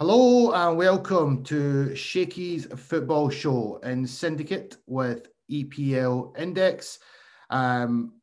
[0.00, 6.98] Hello and welcome to Shaky's Football Show in syndicate with EPL Index.
[7.48, 8.14] Um,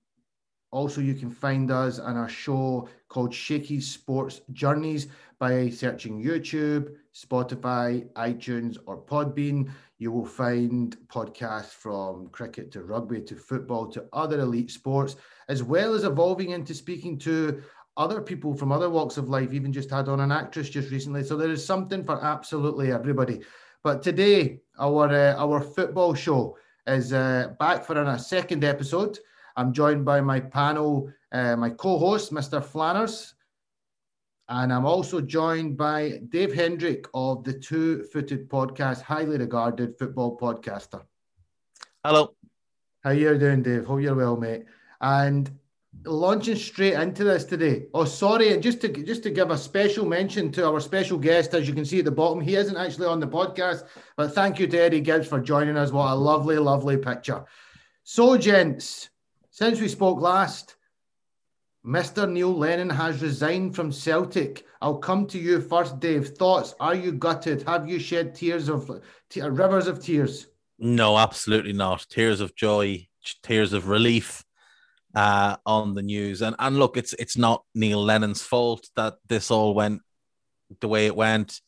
[0.71, 5.07] also, you can find us on our show called Shakey's Sports Journeys
[5.39, 9.71] by searching YouTube, Spotify, iTunes, or Podbean.
[9.97, 15.15] You will find podcasts from cricket to rugby to football to other elite sports,
[15.47, 17.63] as well as evolving into speaking to
[17.97, 21.23] other people from other walks of life, even just had on an actress just recently.
[21.23, 23.41] So there is something for absolutely everybody.
[23.83, 26.57] But today, our uh, our football show
[26.87, 29.19] is uh, back for a second episode.
[29.55, 32.63] I'm joined by my panel, uh, my co-host, Mr.
[32.63, 33.33] Flanners,
[34.47, 40.37] and I'm also joined by Dave Hendrick of the Two Footed Podcast, highly regarded football
[40.37, 41.01] podcaster.
[42.03, 42.35] Hello.
[43.03, 43.85] How you doing, Dave?
[43.85, 44.65] Hope you're well, mate.
[44.99, 45.49] And
[46.05, 47.85] launching straight into this today.
[47.93, 51.53] Oh, sorry, and just to just to give a special mention to our special guest,
[51.53, 53.85] as you can see at the bottom, he isn't actually on the podcast,
[54.17, 55.91] but thank you to Eddie Gibbs for joining us.
[55.91, 57.45] What a lovely, lovely picture.
[58.03, 59.09] So, gents,
[59.51, 60.75] since we spoke last,
[61.85, 62.29] Mr.
[62.29, 64.65] Neil Lennon has resigned from Celtic.
[64.81, 66.29] I'll come to you first, Dave.
[66.29, 66.73] Thoughts?
[66.79, 67.63] Are you gutted?
[67.67, 70.47] Have you shed tears of t- rivers of tears?
[70.79, 72.07] No, absolutely not.
[72.09, 73.07] Tears of joy,
[73.43, 74.43] tears of relief
[75.15, 76.41] uh, on the news.
[76.41, 80.01] And and look, it's it's not Neil Lennon's fault that this all went
[80.79, 81.59] the way it went.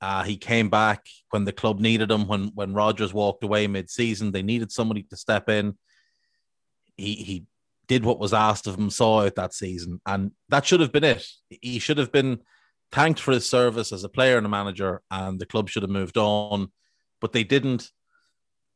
[0.00, 2.26] Uh, he came back when the club needed him.
[2.28, 5.76] When when Rodgers walked away mid-season, they needed somebody to step in.
[6.96, 7.46] He he
[7.88, 11.04] did what was asked of him, saw out that season, and that should have been
[11.04, 11.26] it.
[11.48, 12.40] He should have been
[12.92, 15.90] thanked for his service as a player and a manager, and the club should have
[15.90, 16.70] moved on,
[17.20, 17.90] but they didn't.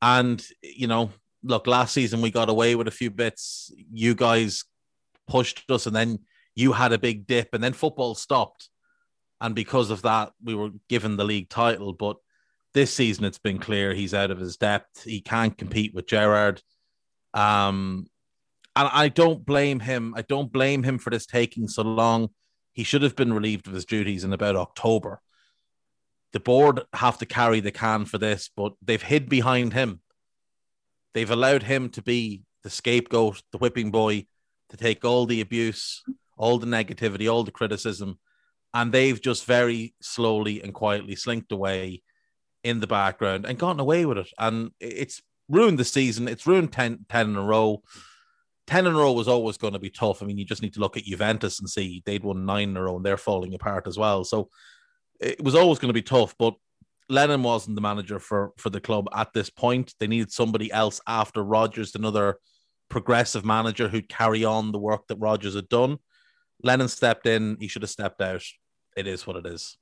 [0.01, 1.11] And you know,
[1.43, 3.73] look, last season we got away with a few bits.
[3.93, 4.65] You guys
[5.29, 6.21] pushed us, and then
[6.55, 8.69] you had a big dip, and then football stopped.
[9.41, 11.93] And because of that, we were given the league title.
[11.93, 12.17] But
[12.75, 15.05] this season, it's been clear he's out of his depth.
[15.05, 16.63] He can't compete with Gerrard.
[17.33, 18.06] Um,
[18.77, 20.15] and I don't blame him.
[20.17, 22.29] I don't blame him for this taking so long.
[22.73, 25.21] He should have been relieved of his duties in about October.
[26.33, 30.00] The board have to carry the can for this, but they've hid behind him.
[31.15, 34.26] They've allowed him to be the scapegoat, the whipping boy,
[34.71, 36.03] to take all the abuse,
[36.37, 38.19] all the negativity, all the criticism,
[38.72, 42.03] and they've just very slowly and quietly slinked away
[42.62, 44.28] in the background and gotten away with it.
[44.38, 46.28] And it's ruined the season.
[46.28, 47.82] It's ruined 10, 10 in a row.
[48.69, 50.22] 10 in a row was always going to be tough.
[50.22, 52.76] I mean, you just need to look at Juventus and see they'd won nine in
[52.76, 54.22] a row and they're falling apart as well.
[54.22, 54.50] So
[55.20, 56.37] it was always going to be tough.
[56.38, 56.54] But
[57.10, 59.94] Lennon wasn't the manager for for the club at this point.
[59.98, 62.38] They needed somebody else after Rodgers, another
[62.88, 65.99] progressive manager who'd carry on the work that Rodgers had done.
[66.62, 67.56] Lennon stepped in.
[67.59, 68.44] He should have stepped out.
[68.97, 69.76] It is what it is.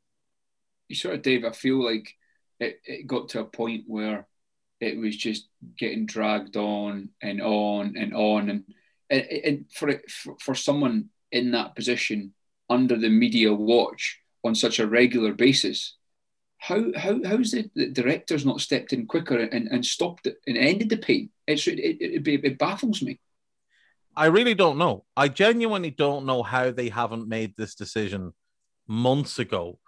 [0.89, 1.45] You sort of, Dave.
[1.45, 2.15] I feel like
[2.61, 4.27] it, it got to a point where
[4.81, 8.65] it was just getting dragged on and on and on, and
[9.11, 12.33] and, and for, for for someone in that position
[12.71, 15.98] under the media watch on such a regular basis
[16.59, 20.57] how how how's the, the directors not stepped in quicker and, and stopped it and
[20.57, 21.31] ended the pain?
[21.47, 23.21] It's, it, it, it, it baffles me.
[24.17, 25.05] I really don't know.
[25.17, 28.33] I genuinely don't know how they haven't made this decision
[28.89, 29.79] months ago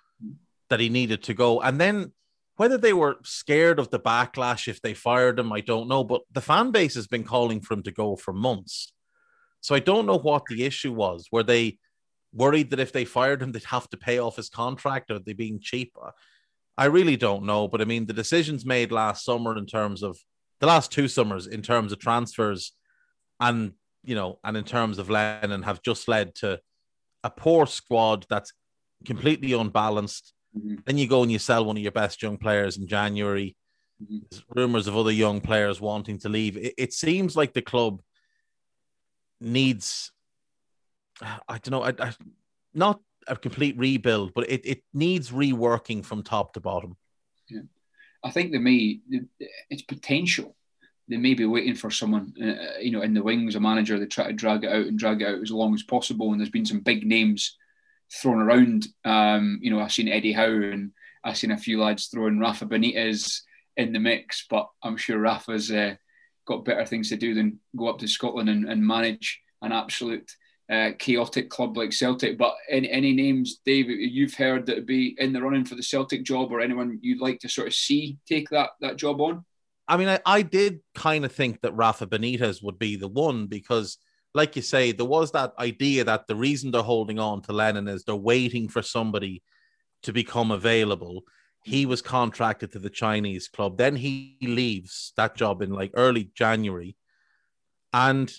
[0.69, 1.60] that he needed to go.
[1.60, 2.12] And then
[2.56, 6.04] whether they were scared of the backlash if they fired him, I don't know.
[6.04, 8.92] But the fan base has been calling for him to go for months.
[9.60, 11.26] So I don't know what the issue was.
[11.32, 11.78] Were they
[12.32, 15.10] worried that if they fired him, they'd have to pay off his contract?
[15.10, 15.97] Or they being cheap?
[16.78, 20.19] I really don't know, but I mean, the decisions made last summer in terms of
[20.60, 22.72] the last two summers in terms of transfers
[23.38, 23.72] and
[24.03, 26.60] you know, and in terms of Lennon have just led to
[27.22, 28.53] a poor squad that's
[29.04, 30.32] completely unbalanced.
[30.56, 30.76] Mm-hmm.
[30.84, 33.56] Then you go and you sell one of your best young players in January.
[34.03, 34.19] Mm-hmm.
[34.30, 36.56] There's rumors of other young players wanting to leave.
[36.56, 38.00] It, it seems like the club
[39.41, 40.12] needs,
[41.22, 42.12] I don't know, I, I,
[42.75, 46.97] not a complete rebuild, but it, it needs reworking from top to bottom.
[47.48, 47.62] Yeah.
[48.24, 49.00] I think they may,
[49.71, 50.56] it's potential.
[51.09, 53.98] They may be waiting for someone, uh, you know, in the wings, a manager.
[53.98, 56.30] They try to drag it out and drag it out as long as possible.
[56.30, 57.56] And there's been some big names
[58.12, 58.86] thrown around.
[59.04, 60.92] Um, you know, I've seen Eddie Howe and
[61.24, 63.41] I've seen a few lads throwing Rafa Benitez
[63.77, 65.94] in the mix, but I'm sure Rafa's uh,
[66.47, 70.30] got better things to do than go up to Scotland and, and manage an absolute
[70.70, 72.38] uh, chaotic club like Celtic.
[72.38, 76.22] But any, any names, Dave, you've heard that be in the running for the Celtic
[76.22, 79.44] job, or anyone you'd like to sort of see take that that job on?
[79.88, 83.46] I mean, I, I did kind of think that Rafa Benitez would be the one
[83.46, 83.98] because,
[84.34, 87.88] like you say, there was that idea that the reason they're holding on to Lennon
[87.88, 89.42] is they're waiting for somebody
[90.04, 91.24] to become available.
[91.64, 93.76] He was contracted to the Chinese club.
[93.76, 96.96] Then he leaves that job in like early January.
[97.92, 98.32] And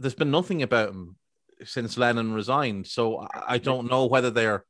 [0.00, 1.16] there's been nothing about him
[1.64, 2.86] since Lennon resigned.
[2.86, 4.64] So I don't know whether they're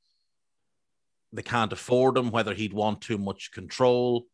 [1.32, 4.26] they can't afford him, whether he'd want too much control.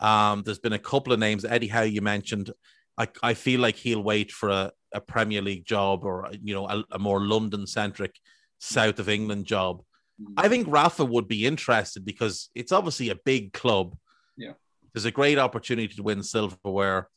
[0.00, 2.50] Um, there's been a couple of names, Eddie Howe you mentioned.
[2.96, 6.66] I, I feel like he'll wait for a, a Premier League job or you know
[6.66, 8.14] a, a more London centric
[8.58, 9.82] South of England job.
[10.36, 13.96] I think Rafa would be interested because it's obviously a big club.
[14.36, 14.52] Yeah.
[14.92, 17.08] There's a great opportunity to win silverware.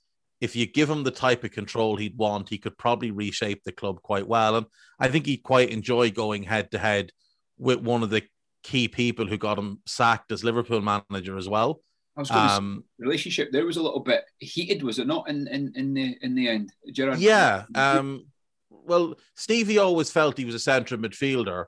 [0.42, 3.72] If you give him the type of control he'd want, he could probably reshape the
[3.72, 4.58] club quite well.
[4.58, 4.66] And
[5.00, 7.12] I think he'd quite enjoy going head to head
[7.58, 8.24] with one of the
[8.64, 11.82] key people who got him sacked as Liverpool manager as well.
[12.18, 15.30] I was going um, to relationship there was a little bit heated, was it not?
[15.30, 17.20] In in, in the in the end, Gerrard.
[17.20, 17.64] Yeah.
[17.74, 18.26] Um,
[18.70, 21.66] well, Stevie always felt he was a centre midfielder,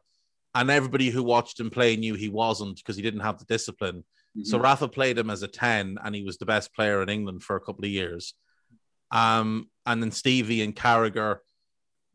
[0.53, 4.03] and everybody who watched him play knew he wasn't because he didn't have the discipline.
[4.37, 4.43] Mm-hmm.
[4.43, 7.43] So Rafa played him as a ten, and he was the best player in England
[7.43, 8.33] for a couple of years.
[9.13, 11.37] Um, and then Stevie and Carragher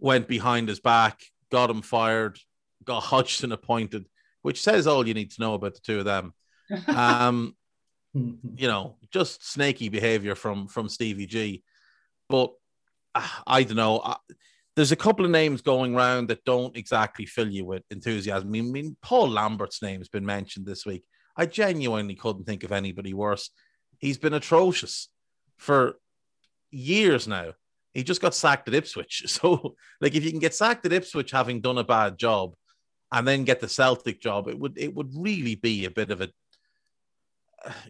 [0.00, 2.38] went behind his back, got him fired,
[2.84, 4.06] got Hodgson appointed,
[4.42, 6.34] which says all you need to know about the two of them.
[6.86, 7.56] Um,
[8.14, 11.62] you know, just snaky behavior from from Stevie G.
[12.28, 12.52] But
[13.14, 13.98] uh, I don't know.
[13.98, 14.16] Uh,
[14.76, 18.48] there's a couple of names going around that don't exactly fill you with enthusiasm.
[18.54, 21.04] I mean, Paul Lambert's name has been mentioned this week.
[21.36, 23.50] I genuinely couldn't think of anybody worse.
[23.98, 25.08] He's been atrocious
[25.56, 25.96] for
[26.70, 27.52] years now.
[27.94, 29.24] He just got sacked at Ipswich.
[29.26, 32.54] So, like, if you can get sacked at Ipswich having done a bad job,
[33.12, 36.20] and then get the Celtic job, it would it would really be a bit of
[36.20, 36.28] a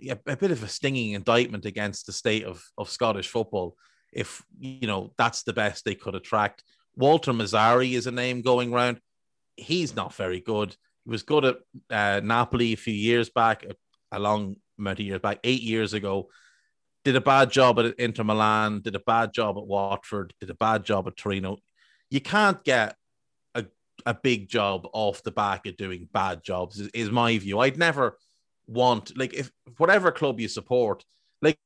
[0.09, 3.77] a, a bit of a stinging indictment against the state of, of Scottish football
[4.13, 6.65] if you know that's the best they could attract.
[6.97, 9.01] Walter Mazzarri is a name going around.
[9.57, 10.77] He's not very good.
[11.05, 11.57] He was good at
[11.91, 13.65] uh, Napoli a few years back,
[14.11, 16.29] a long amount of years back, eight years ago.
[17.09, 18.83] Did a bad job at Inter Milan.
[18.83, 20.35] Did a bad job at Watford.
[20.41, 21.57] Did a bad job at Torino.
[22.11, 22.97] You can't get
[23.55, 23.65] a,
[24.05, 26.79] a big job off the back of doing bad jobs.
[26.79, 27.61] Is, is my view.
[27.61, 28.19] I'd never
[28.67, 31.03] want like if whatever club you support,
[31.41, 31.57] like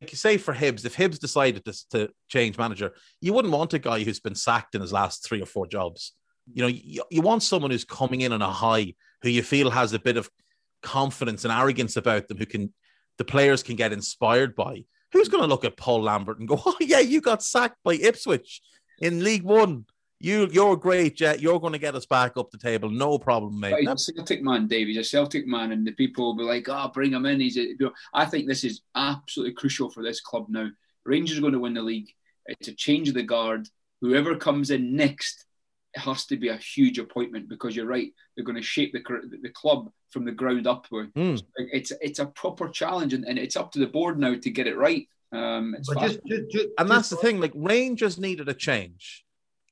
[0.00, 3.74] like you say for Hibs, if Hibs decided to, to change manager, you wouldn't want
[3.74, 6.14] a guy who's been sacked in his last three or four jobs.
[6.50, 9.68] You know, you, you want someone who's coming in on a high, who you feel
[9.68, 10.30] has a bit of
[10.82, 12.72] confidence and arrogance about them, who can
[13.18, 14.84] the players can get inspired by.
[15.12, 17.94] Who's going to look at Paul Lambert and go, "Oh yeah, you got sacked by
[17.94, 18.62] Ipswich
[19.00, 19.86] in League One"?
[20.22, 21.40] You, you're great, Jet.
[21.40, 22.90] You're going to get us back up the table.
[22.90, 23.76] No problem, mate.
[23.78, 24.86] He's a Celtic man, Dave.
[24.86, 27.56] He's a Celtic man, and the people will be like, "Oh, bring him in." He's.
[27.56, 27.74] A,
[28.12, 30.68] I think this is absolutely crucial for this club now.
[31.04, 32.10] Rangers are going to win the league.
[32.46, 33.68] It's a change of the guard.
[34.00, 35.44] Whoever comes in next
[35.94, 38.12] has to be a huge appointment because you're right.
[38.34, 39.02] They're going to shape the
[39.42, 41.12] the club from the ground upward.
[41.14, 41.42] Mm.
[41.56, 44.66] It's it's a proper challenge, and, and it's up to the board now to get
[44.66, 45.08] it right.
[45.32, 47.40] Um, just, just, just, and that's the thing.
[47.40, 49.24] Like Rangers needed a change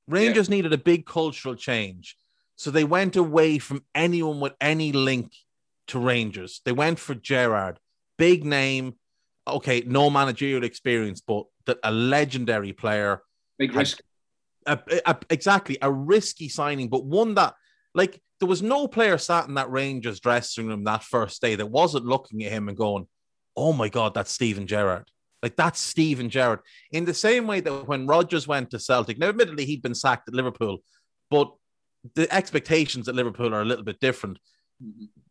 [0.09, 0.57] Rangers yeah.
[0.57, 2.17] needed a big cultural change.
[2.57, 5.33] So they went away from anyone with any link
[5.89, 6.61] to Rangers.
[6.65, 7.79] They went for Gerrard,
[8.17, 8.95] big name.
[9.47, 13.23] Okay, no managerial experience, but that a legendary player.
[13.59, 14.01] Big risk.
[14.69, 17.55] A, a, exactly, a risky signing, but one that,
[17.95, 21.71] like, there was no player sat in that Rangers dressing room that first day that
[21.71, 23.09] wasn't looking at him and going,
[23.57, 25.11] "Oh my God, that's Steven Gerrard."
[25.43, 26.61] Like that's Steven Gerrard.
[26.91, 30.29] In the same way that when Rodgers went to Celtic, now admittedly he'd been sacked
[30.29, 30.79] at Liverpool,
[31.31, 31.53] but
[32.15, 34.39] the expectations at Liverpool are a little bit different.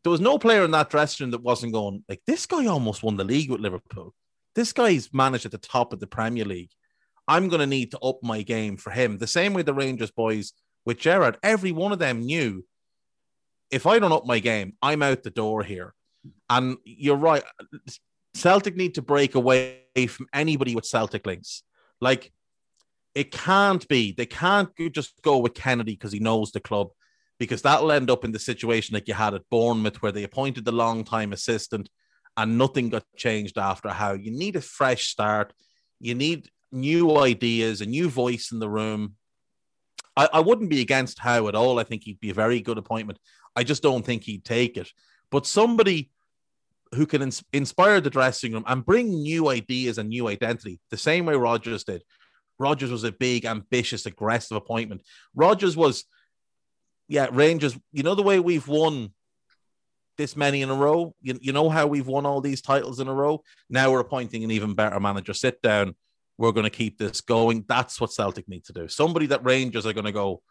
[0.03, 3.03] There was no player in that dressing room that wasn't going like this guy almost
[3.03, 4.13] won the league with Liverpool.
[4.55, 6.71] This guy's managed at the top of the Premier League.
[7.27, 9.17] I'm going to need to up my game for him.
[9.17, 10.53] The same way the Rangers boys
[10.85, 12.65] with Gerrard, every one of them knew
[13.69, 15.93] if I don't up my game, I'm out the door here.
[16.49, 17.43] And you're right.
[18.33, 21.63] Celtic need to break away from anybody with Celtic links.
[21.99, 22.31] Like,
[23.13, 24.13] it can't be.
[24.13, 26.89] They can't just go with Kennedy because he knows the club,
[27.39, 30.65] because that'll end up in the situation like you had at Bournemouth, where they appointed
[30.65, 31.89] the long time assistant
[32.37, 34.13] and nothing got changed after Howe.
[34.13, 35.51] You need a fresh start.
[35.99, 39.15] You need new ideas, a new voice in the room.
[40.15, 41.79] I, I wouldn't be against Howe at all.
[41.79, 43.19] I think he'd be a very good appointment.
[43.55, 44.89] I just don't think he'd take it.
[45.31, 46.11] But somebody
[46.95, 50.97] who can ins- inspire the dressing room and bring new ideas and new identity, the
[50.97, 52.03] same way Rodgers did.
[52.59, 55.01] Rodgers was a big, ambitious, aggressive appointment.
[55.35, 56.05] Rodgers was,
[57.07, 57.77] yeah, Rangers.
[57.91, 59.13] You know the way we've won
[60.17, 61.13] this many in a row.
[61.21, 63.43] You, you know how we've won all these titles in a row.
[63.69, 65.33] Now we're appointing an even better manager.
[65.33, 65.95] Sit down.
[66.37, 67.65] We're going to keep this going.
[67.67, 68.87] That's what Celtic need to do.
[68.87, 70.41] Somebody that Rangers are going to go.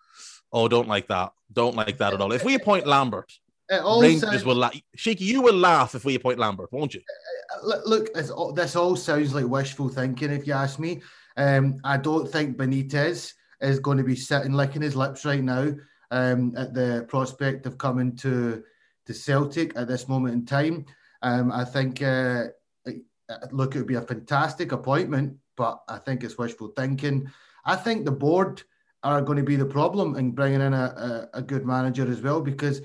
[0.52, 1.32] Oh, don't like that.
[1.52, 2.32] Don't like that at all.
[2.32, 3.32] If we appoint Lambert,
[3.70, 4.78] Rangers sounds- will laugh.
[4.94, 7.02] Shaky, you will laugh if we appoint Lambert, won't you?
[7.62, 11.02] Look, look, it's all- this all sounds like wishful thinking, if you ask me.
[11.36, 15.74] Um, I don't think Benitez is going to be sitting licking his lips right now
[16.10, 18.62] um, at the prospect of coming to
[19.06, 20.84] to Celtic at this moment in time.
[21.22, 22.46] Um, I think, uh,
[23.52, 27.30] look, it would be a fantastic appointment, but I think it's wishful thinking.
[27.64, 28.62] I think the board
[29.02, 32.20] are going to be the problem in bringing in a, a, a good manager as
[32.20, 32.82] well because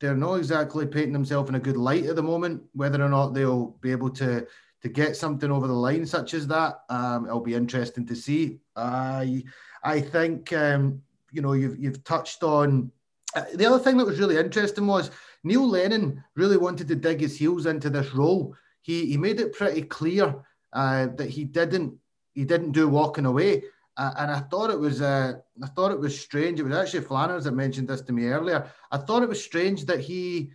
[0.00, 2.62] they're not exactly painting themselves in a good light at the moment.
[2.74, 4.46] Whether or not they'll be able to
[4.82, 8.58] to get something over the line such as that, um, it'll be interesting to see.
[8.76, 9.44] I
[9.82, 12.90] I think um, you know you've you've touched on
[13.34, 15.10] uh, the other thing that was really interesting was
[15.44, 18.54] Neil Lennon really wanted to dig his heels into this role.
[18.82, 20.34] He he made it pretty clear
[20.76, 21.94] uh, that he didn't
[22.34, 23.64] he didn't do walking away.
[23.96, 26.60] Uh, and I thought it was uh, I thought it was strange.
[26.60, 28.70] It was actually Flanners that mentioned this to me earlier.
[28.92, 30.50] I thought it was strange that he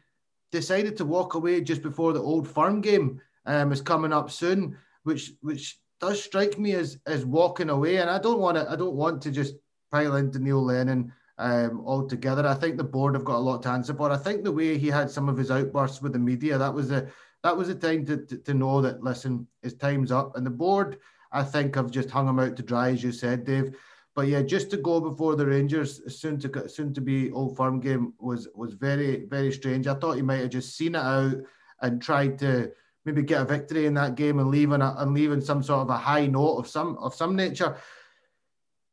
[0.52, 4.78] decided to walk away just before the old firm game um, is coming up soon,
[5.04, 7.98] which which does strike me as as walking away.
[7.98, 9.56] And I don't want to I don't want to just
[9.92, 12.46] pile into Neil Lennon um, altogether.
[12.46, 14.12] I think the board have got a lot to answer for.
[14.12, 16.90] I think the way he had some of his outbursts with the media that was
[16.90, 17.10] the
[17.44, 20.36] that was the time to, to, to know that listen, his time's up.
[20.36, 20.98] And the board,
[21.32, 23.76] I think, have just hung him out to dry, as you said, Dave.
[24.14, 27.80] But yeah, just to go before the Rangers soon to soon to be Old Firm
[27.80, 29.88] game was was very very strange.
[29.88, 31.36] I thought he might have just seen it out
[31.82, 32.72] and tried to
[33.06, 35.90] maybe get a victory in that game and leaving a, and leaving some sort of
[35.90, 37.78] a high note of some of some nature.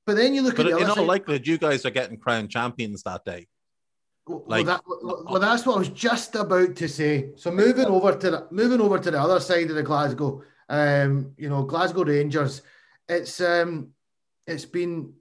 [0.06, 2.50] But then you look But at the in all likelihood, you guys are getting crowned
[2.50, 3.48] champions that day.
[4.28, 7.30] Well, Like- that, well, well, that's what I was just about to say.
[7.36, 11.32] So moving over to the, moving over to the other side of the Glasgow, um,
[11.36, 12.62] you know, Glasgow Rangers.
[13.08, 13.88] It's um,
[14.46, 15.14] it's been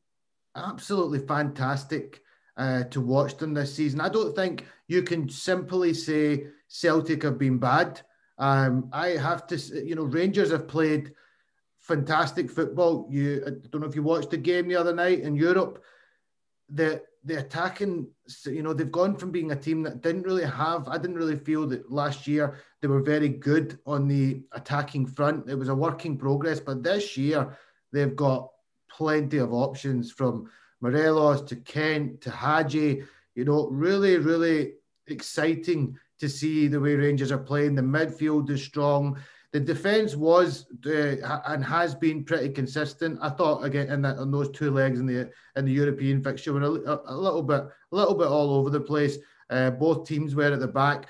[0.55, 2.21] absolutely fantastic
[2.57, 4.01] uh, to watch them this season.
[4.01, 8.01] I don't think you can simply say Celtic have been bad.
[8.37, 11.13] Um, I have to, you know, Rangers have played
[11.79, 13.07] fantastic football.
[13.09, 15.83] You, I don't know if you watched the game the other night in Europe.
[16.69, 18.07] The the attacking,
[18.45, 20.87] you know, they've gone from being a team that didn't really have.
[20.87, 25.49] I didn't really feel that last year they were very good on the attacking front.
[25.49, 27.57] It was a work in progress, but this year
[27.91, 28.49] they've got
[28.89, 30.49] plenty of options from
[30.81, 33.03] Morelos to Kent to Hagi.
[33.35, 34.73] You know, really, really
[35.07, 37.75] exciting to see the way Rangers are playing.
[37.75, 39.19] The midfield is strong.
[39.57, 43.17] The defense was uh, and has been pretty consistent.
[43.23, 46.53] I thought again in that on those two legs in the in the European fixture
[46.53, 49.17] were a, a, a little bit a little bit all over the place.
[49.49, 51.07] Uh, both teams were at the back,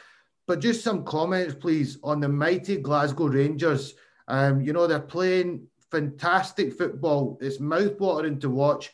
[0.48, 3.96] but just some comments, please, on the mighty Glasgow Rangers.
[4.30, 7.38] Um, you know they're playing fantastic football.
[7.42, 8.92] It's mouth-watering to watch.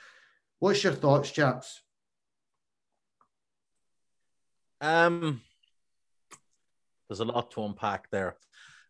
[0.58, 1.80] What's your thoughts, chaps?
[4.82, 5.42] Um,
[7.08, 8.36] there's a lot to unpack there.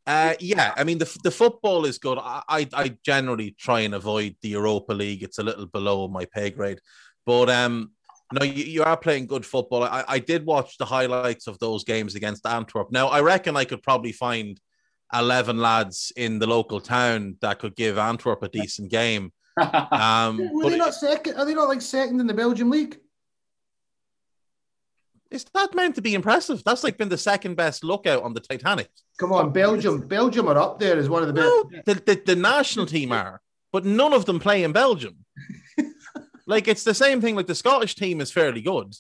[0.06, 2.18] Uh, yeah, I mean the the football is good.
[2.18, 5.24] I, I I generally try and avoid the Europa League.
[5.24, 6.80] It's a little below my pay grade,
[7.26, 7.92] but um,
[8.34, 9.84] no, you, you are playing good football.
[9.84, 12.92] I, I did watch the highlights of those games against Antwerp.
[12.92, 14.60] Now I reckon I could probably find
[15.14, 19.32] eleven lads in the local town that could give Antwerp a decent game.
[19.56, 21.36] Um, Were they not second?
[21.36, 22.98] Are they not like second in the Belgian league?
[25.34, 26.64] Is that meant to be impressive?
[26.64, 28.90] That's like been the second best lookout on the Titanic.
[29.20, 30.08] Come on, Belgium.
[30.08, 31.86] Belgium are up there as one of the No, best.
[31.86, 35.26] the, the, the national team are, but none of them play in Belgium.
[36.48, 37.36] like it's the same thing.
[37.36, 38.94] Like the Scottish team is fairly good,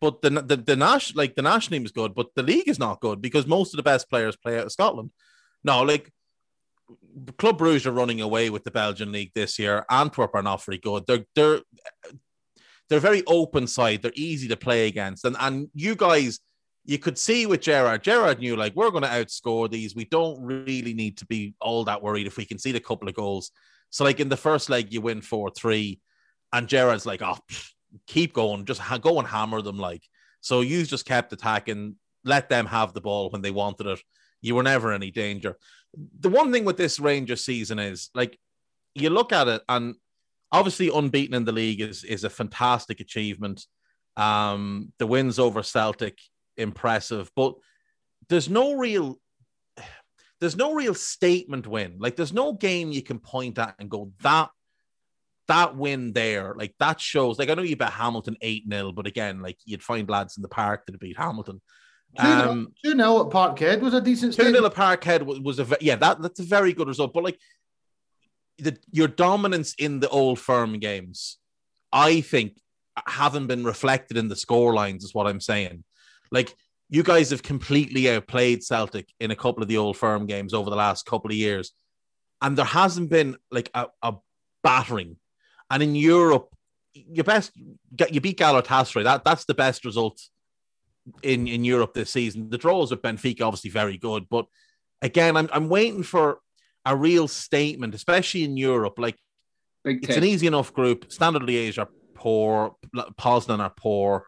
[0.00, 2.78] but the the the national like the national team is good, but the league is
[2.78, 5.10] not good because most of the best players play out of Scotland.
[5.62, 6.10] No, like
[7.38, 9.84] Club Bruges are running away with the Belgian league this year.
[9.90, 11.04] Antwerp are not very good.
[11.06, 11.60] They're they're
[12.88, 14.02] they're very open side.
[14.02, 16.40] They're easy to play against, and and you guys
[16.86, 19.96] you could see with Gerrard, Gerrard knew like we're going to outscore these.
[19.96, 23.08] We don't really need to be all that worried if we can see a couple
[23.08, 23.50] of goals.
[23.90, 26.00] So like in the first leg, you win four three,
[26.52, 27.70] and Gerrard's like, oh, pff,
[28.06, 29.78] keep going, just ha- go and hammer them.
[29.78, 30.04] Like
[30.40, 34.00] so, you just kept attacking, let them have the ball when they wanted it.
[34.40, 35.56] You were never any danger.
[36.20, 38.38] The one thing with this Rangers season is like
[38.94, 39.96] you look at it, and
[40.56, 43.66] obviously unbeaten in the league is is a fantastic achievement.
[44.16, 46.18] Um, the wins over Celtic
[46.56, 47.54] impressive, but
[48.28, 49.18] there's no real
[50.40, 51.96] there's no real statement win.
[51.98, 54.50] Like there's no game you can point at and go that
[55.48, 57.38] that win there, like that shows.
[57.38, 60.42] Like I know you bet Hamilton eight 0 but again, like you'd find lads in
[60.42, 61.60] the park that beat Hamilton.
[62.18, 64.78] Um, 2 0 at Parkhead was a decent Two 0 statement.
[64.78, 67.12] at Parkhead was, was a yeah that that's a very good result.
[67.12, 67.38] But like
[68.58, 71.38] the your dominance in the old firm games,
[71.92, 72.58] I think
[73.06, 75.84] haven't been reflected in the score lines, is what I'm saying.
[76.30, 76.54] Like
[76.88, 80.70] you guys have completely outplayed Celtic in a couple of the old firm games over
[80.70, 81.72] the last couple of years.
[82.40, 84.14] And there hasn't been like a, a
[84.62, 85.16] battering.
[85.70, 86.54] And in Europe,
[86.94, 87.52] you best
[88.10, 89.04] you beat Galatasaray.
[89.04, 90.20] That that's the best result
[91.22, 92.50] in in Europe this season.
[92.50, 94.46] The draws with Benfica obviously very good, but
[95.02, 96.38] again, I'm I'm waiting for
[96.86, 98.94] a real statement, especially in Europe.
[98.98, 99.16] Like
[99.84, 101.12] Big it's an easy enough group.
[101.12, 104.26] Standard Liège are poor, Poznan are poor,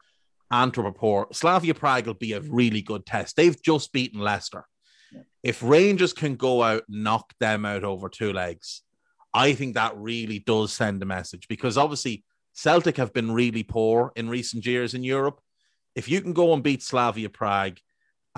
[0.51, 1.29] Antwerp are poor.
[1.33, 3.37] Slavia Prague will be a really good test.
[3.37, 4.65] They've just beaten Leicester.
[5.13, 5.23] Yeah.
[5.43, 8.83] If Rangers can go out, knock them out over two legs,
[9.33, 12.25] I think that really does send a message because obviously
[12.55, 15.41] Celtic have been really poor in recent years in Europe.
[15.95, 17.79] If you can go and beat Slavia Prague,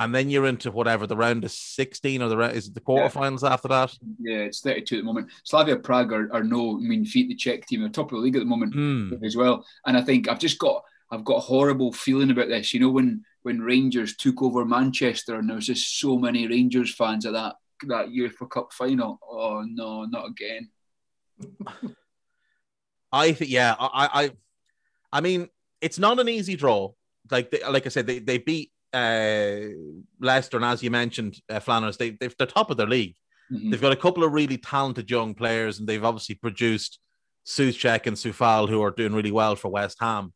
[0.00, 3.42] and then you're into whatever the round of 16 or the round, is the quarterfinals
[3.42, 3.52] yeah.
[3.52, 3.94] after that?
[4.18, 5.28] Yeah, it's 32 at the moment.
[5.44, 8.34] Slavia Prague are, are no mean feat, the Czech team, are top of the league
[8.34, 9.22] at the moment mm.
[9.22, 9.62] as well.
[9.84, 12.72] And I think I've just got I've got a horrible feeling about this.
[12.72, 16.94] You know, when when Rangers took over Manchester and there was just so many Rangers
[16.94, 17.56] fans at that
[17.88, 19.20] that UEFA Cup final.
[19.22, 20.70] Oh no, not again.
[23.12, 24.30] I think yeah, I I
[25.12, 25.50] I mean
[25.82, 26.92] it's not an easy draw.
[27.30, 29.56] Like they, like I said, they, they beat uh,
[30.20, 33.14] Leicester, and as you mentioned, uh, Flanners, they they're top of their league.
[33.52, 33.70] Mm-hmm.
[33.70, 36.98] They've got a couple of really talented young players, and they've obviously produced
[37.46, 40.32] Soucek and Coufal, who are doing really well for West Ham.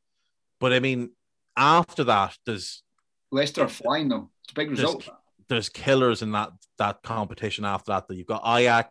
[0.60, 1.10] But I mean,
[1.56, 2.82] after that, there's
[3.30, 4.30] Leicester flying though.
[4.44, 5.04] It's a big result.
[5.04, 5.16] There's,
[5.48, 8.08] there's killers in that that competition after that.
[8.08, 8.90] That you've got Ajax,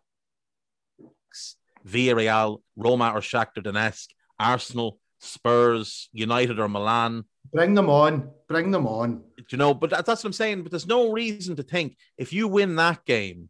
[1.88, 4.08] Villarreal, Roma or Shakhtar Donetsk,
[4.40, 7.24] Arsenal, Spurs, United or Milan.
[7.52, 8.30] Bring them on.
[8.48, 9.24] Bring them on.
[9.50, 10.64] You know, but that's what I'm saying.
[10.64, 13.50] But there's no reason to think if you win that game,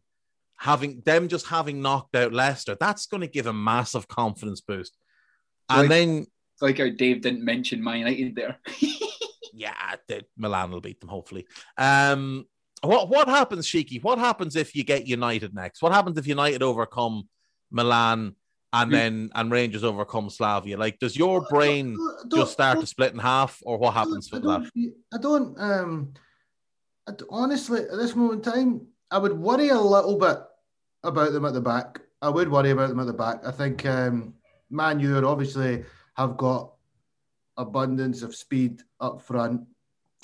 [0.58, 4.96] having them just having knocked out Leicester, that's going to give a massive confidence boost.
[5.68, 6.26] and like, then,
[6.60, 8.58] like how Dave didn't mention Man United there.
[9.52, 11.46] yeah, the, Milan will beat them hopefully.
[11.76, 12.46] Um,
[12.82, 14.02] what what happens, Shiki?
[14.02, 15.82] What happens if you get United next?
[15.82, 17.28] What happens if United overcome
[17.70, 18.36] Milan?
[18.74, 20.76] And then and Rangers overcome Slavia.
[20.76, 21.96] Like, does your brain
[22.34, 24.70] just start to split in half, or what happens with that?
[25.12, 25.58] I don't.
[25.58, 26.14] Um,
[27.06, 30.38] I don't, honestly, at this moment in time, I would worry a little bit
[31.02, 32.00] about them at the back.
[32.22, 33.46] I would worry about them at the back.
[33.46, 34.34] I think um,
[34.70, 35.84] Man U obviously
[36.16, 36.72] have got
[37.56, 39.66] abundance of speed up front.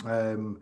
[0.04, 0.60] Um,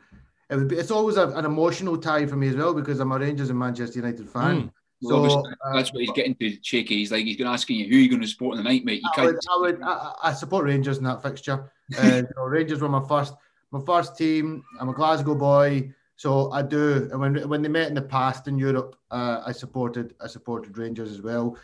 [0.51, 3.13] it would be, it's always a, an emotional tie for me as well because I'm
[3.13, 4.63] a Rangers and Manchester United fan.
[4.63, 4.73] Mm.
[5.03, 5.43] So uh,
[5.75, 6.97] that's what he's getting to, Shaky.
[6.97, 8.69] He's like he's going to asking you who are you going to support in the
[8.69, 9.03] night, mate.
[9.03, 11.71] You I would, I, would I, I, support Rangers in that fixture.
[11.99, 13.35] uh, Rangers were my first,
[13.71, 14.65] my first team.
[14.81, 17.09] I'm a Glasgow boy, so I do.
[17.13, 20.77] And when when they met in the past in Europe, uh, I supported I supported
[20.77, 21.57] Rangers as well.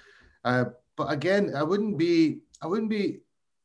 [0.44, 0.66] Uh,
[0.97, 3.18] but again, I wouldn't be I wouldn't be.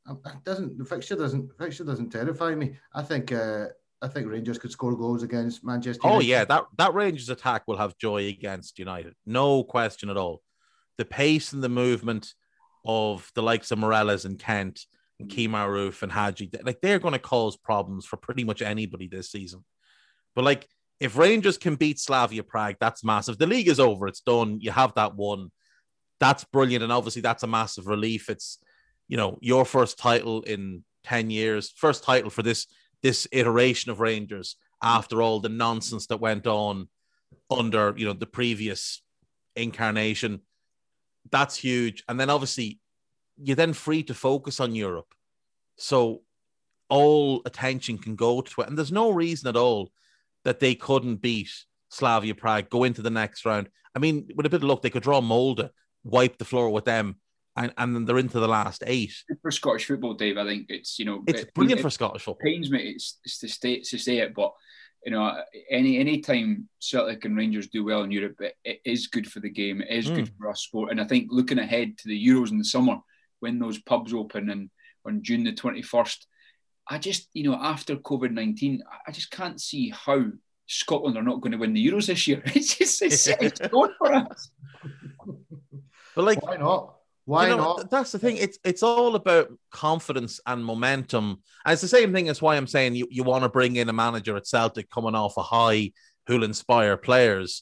[0.10, 2.76] It doesn't the fixture doesn't the fixture doesn't terrify me.
[2.96, 3.68] I think uh,
[4.02, 6.02] I think Rangers could score goals against Manchester.
[6.04, 10.42] Oh yeah, that that Rangers attack will have joy against United, no question at all.
[10.98, 12.34] The pace and the movement
[12.86, 14.86] of the likes of Morelos and Kent
[15.20, 19.08] and Kemar Roofe and Hagi, like they're going to cause problems for pretty much anybody
[19.08, 19.66] this season.
[20.34, 20.68] But like,
[21.02, 23.38] if Rangers can beat Slavia Prague, that's massive.
[23.38, 24.60] The league is over; it's done.
[24.62, 25.52] You have that one.
[26.22, 28.30] That's brilliant, and obviously that's a massive relief.
[28.30, 28.60] It's
[29.10, 32.66] you know your first title in ten years, first title for this
[33.02, 36.88] this iteration of Rangers after all the nonsense that went on
[37.50, 39.02] under you know the previous
[39.56, 40.42] incarnation.
[41.32, 42.04] That's huge.
[42.08, 42.80] And then obviously
[43.42, 45.14] you're then free to focus on Europe.
[45.78, 46.22] So
[46.90, 48.68] all attention can go to it.
[48.68, 49.92] And there's no reason at all
[50.44, 51.52] that they couldn't beat
[51.90, 53.70] Slavia Prague, go into the next round.
[53.96, 55.70] I mean, with a bit of luck, they could draw Molde,
[56.04, 57.18] wipe the floor with them,
[57.60, 59.14] and, and then they're into the last eight.
[59.42, 62.24] For Scottish football, Dave, I think it's you know it's it, brilliant it, for Scottish
[62.24, 62.42] football.
[62.44, 64.54] Pains me it's, it's to stay to say it, but
[65.06, 69.08] you know any any time Celtic and Rangers do well in Europe, it, it is
[69.08, 69.82] good for the game.
[69.82, 70.16] It is mm.
[70.16, 72.98] good for our sport, and I think looking ahead to the Euros in the summer
[73.42, 74.70] when those pubs open and
[75.06, 76.28] on June the twenty first,
[76.88, 80.28] I just you know after COVID nineteen, I just can't see how
[80.66, 82.42] Scotland are not going to win the Euros this year.
[82.56, 84.52] It's just it's, it's going for us.
[86.16, 86.99] But like, why not?
[87.30, 87.92] Why you know, not?
[87.92, 88.38] That's the thing.
[88.38, 91.44] It's it's all about confidence and momentum.
[91.64, 93.88] And it's the same thing as why I'm saying you, you want to bring in
[93.88, 95.92] a manager at Celtic coming off a high
[96.26, 97.62] who'll inspire players.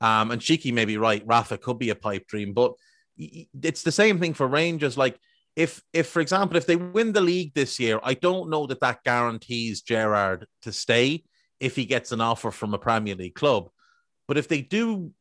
[0.00, 1.22] Um, and Shiki may be right.
[1.24, 2.72] Rafa could be a pipe dream, but
[3.16, 4.98] it's the same thing for Rangers.
[4.98, 5.16] Like
[5.54, 8.80] if if for example if they win the league this year, I don't know that
[8.80, 11.22] that guarantees Gerrard to stay
[11.60, 13.68] if he gets an offer from a Premier League club.
[14.26, 15.12] But if they do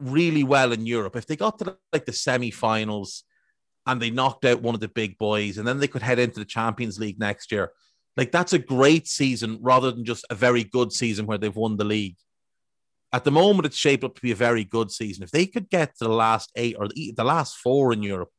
[0.00, 1.16] really well in Europe.
[1.16, 3.24] If they got to like the semi-finals
[3.86, 6.40] and they knocked out one of the big boys, and then they could head into
[6.40, 7.70] the Champions League next year.
[8.16, 11.76] Like that's a great season rather than just a very good season where they've won
[11.76, 12.16] the league.
[13.12, 15.22] At the moment, it's shaped up to be a very good season.
[15.22, 18.30] If they could get to the last eight or the last four in Europe,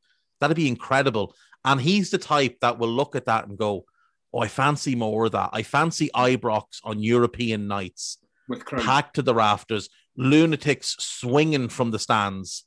[0.42, 1.36] that'd be incredible.
[1.64, 3.86] And he's the type that will look at that and go,
[4.34, 5.52] Oh, I fancy more of that.
[5.54, 8.18] I fancy Ibrox on European nights,
[8.50, 12.66] with packed to the rafters, lunatics swinging from the stands,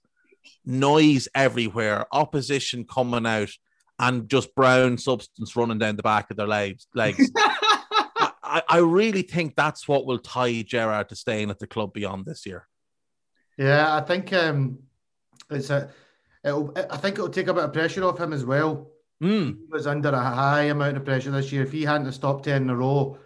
[0.64, 3.50] noise everywhere, opposition coming out,
[3.98, 6.86] and just brown substance running down the back of their legs.
[6.94, 7.30] legs.
[8.50, 12.24] I, I really think that's what will tie Gerrard to staying at the club beyond
[12.24, 12.66] this year.
[13.56, 14.78] Yeah, I think um,
[15.50, 15.90] it's a.
[16.42, 18.90] It'll, I think it'll take a bit of pressure off him as well.
[19.22, 19.58] Mm.
[19.58, 21.62] He was under a high amount of pressure this year.
[21.62, 23.18] If he hadn't stopped ten in a row,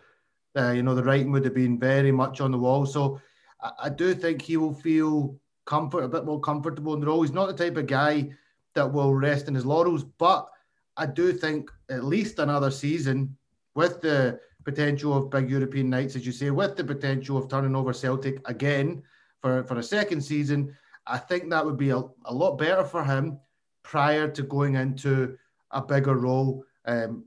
[0.58, 2.84] uh, you know the writing would have been very much on the wall.
[2.84, 3.20] So
[3.64, 7.22] I, I do think he will feel comfort a bit more comfortable in the role.
[7.22, 8.30] He's not the type of guy
[8.74, 10.48] that will rest in his laurels, but
[10.96, 13.36] I do think at least another season
[13.74, 17.74] with the potential of big European nights, as you say, with the potential of turning
[17.74, 19.02] over Celtic again
[19.40, 20.74] for, for a second season,
[21.06, 23.38] I think that would be a, a lot better for him
[23.82, 25.36] prior to going into
[25.70, 26.64] a bigger role.
[26.86, 27.24] Um,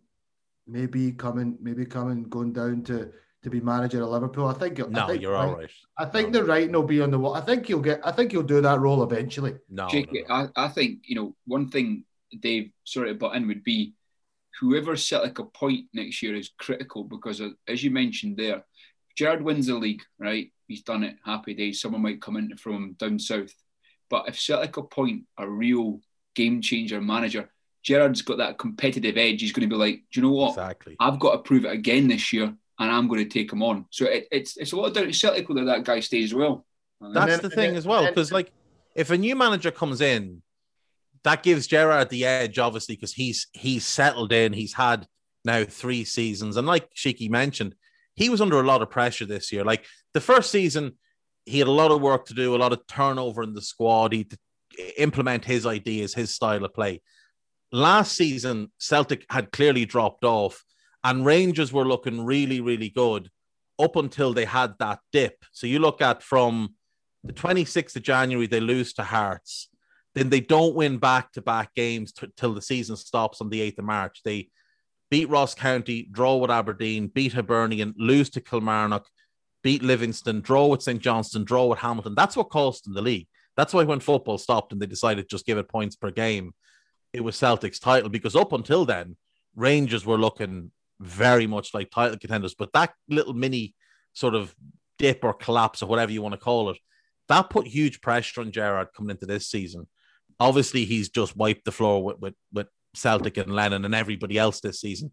[0.65, 3.11] maybe coming, maybe coming, going down to
[3.47, 4.47] to be manager of Liverpool.
[4.47, 4.77] I think.
[4.77, 5.69] No, I think, you're all right.
[5.97, 6.39] I think no.
[6.39, 7.35] the writing will be on the wall.
[7.35, 8.01] I think he'll get.
[8.05, 9.55] I think he'll do that role eventually.
[9.69, 10.51] No, Jake, no, no.
[10.55, 12.03] I, I think you know one thing
[12.39, 13.93] Dave sort of butt in would be
[14.59, 18.63] whoever Celtic appoint next year is critical because uh, as you mentioned there,
[19.15, 20.51] Gerrard wins the league, right?
[20.67, 21.17] He's done it.
[21.25, 21.81] Happy days.
[21.81, 23.53] Someone might come in from down south,
[24.09, 25.99] but if Celtic appoint a real
[26.35, 27.49] game changer manager,
[27.83, 29.41] Gerrard's got that competitive edge.
[29.41, 30.49] He's going to be like, do you know what?
[30.49, 30.95] Exactly.
[30.99, 33.85] I've got to prove it again this year, and I'm going to take him on.
[33.91, 36.33] So it, it's it's a lot of down to Celtic whether that guy stays as
[36.33, 36.65] well.
[37.01, 38.51] That's then- the thing and as well, because like
[38.95, 40.41] if a new manager comes in,
[41.23, 44.53] that gives Gerrard the edge, obviously, because he's he's settled in.
[44.53, 45.07] He's had
[45.45, 47.75] now three seasons, and like Shiki mentioned,
[48.15, 49.63] he was under a lot of pressure this year.
[49.63, 50.93] Like the first season,
[51.45, 54.13] he had a lot of work to do, a lot of turnover in the squad.
[54.13, 54.37] He to
[54.97, 57.01] implement his ideas, his style of play.
[57.71, 60.63] Last season, Celtic had clearly dropped off,
[61.07, 63.29] and Rangers were looking really, really good
[63.79, 65.45] up until they had that dip.
[65.53, 66.75] So you look at from
[67.23, 69.69] the 26th of January, they lose to Hearts.
[70.15, 73.61] Then they don't win back to back games t- till the season stops on the
[73.71, 74.21] 8th of March.
[74.25, 74.49] They
[75.09, 79.07] beat Ross County, draw with Aberdeen, beat Hibernian, lose to Kilmarnock,
[79.63, 80.99] beat Livingston, draw with St.
[80.99, 82.15] Johnstone, draw with Hamilton.
[82.15, 83.29] That's what cost them the league.
[83.55, 86.51] That's why when football stopped and they decided to just give it points per game,
[87.13, 89.15] it was Celtic's title because up until then,
[89.55, 92.55] Rangers were looking very much like title contenders.
[92.55, 93.75] But that little mini
[94.13, 94.53] sort of
[94.97, 96.77] dip or collapse or whatever you want to call it,
[97.29, 99.87] that put huge pressure on Gerrard coming into this season.
[100.39, 104.59] Obviously, he's just wiped the floor with, with, with Celtic and Lennon and everybody else
[104.59, 105.11] this season.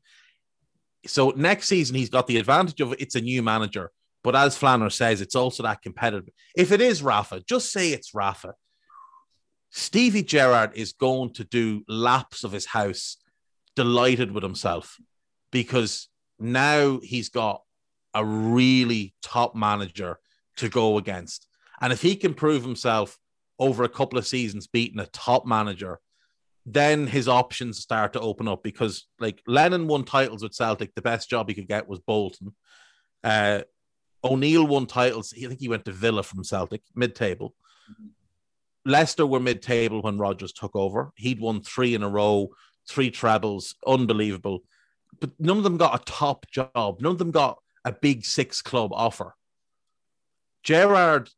[1.07, 3.91] So next season, he's got the advantage of it's a new manager.
[4.23, 6.33] But as Flanner says, it's also that competitive.
[6.57, 8.55] If it is Rafa, just say it's Rafa.
[9.71, 13.19] Stevie Gerrard is going to do laps of his house,
[13.77, 14.97] delighted with himself,
[15.55, 16.09] because
[16.41, 17.63] now he's got
[18.13, 20.19] a really top manager
[20.57, 21.47] to go against.
[21.81, 23.17] And if he can prove himself
[23.61, 26.01] over a couple of seasons beating a top manager,
[26.67, 30.93] then his options start to open up because, like, Lennon won titles with Celtic.
[30.97, 32.53] The best job he could get was Bolton.
[33.23, 33.61] Uh,
[34.25, 35.33] O'Neill won titles.
[35.37, 37.55] I think he went to Villa from Celtic, mid table.
[38.85, 41.13] Leicester were mid table when Rodgers took over.
[41.15, 42.49] He'd won three in a row,
[42.89, 44.65] three trebles, unbelievable.
[45.21, 47.01] But none of them got a top job.
[47.01, 49.35] None of them got a big six club offer.
[50.63, 51.31] Gerrard,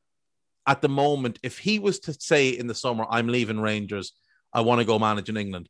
[0.66, 4.12] at the moment, if he was to say in the summer, I'm leaving Rangers,
[4.52, 5.68] I want to go manage in England,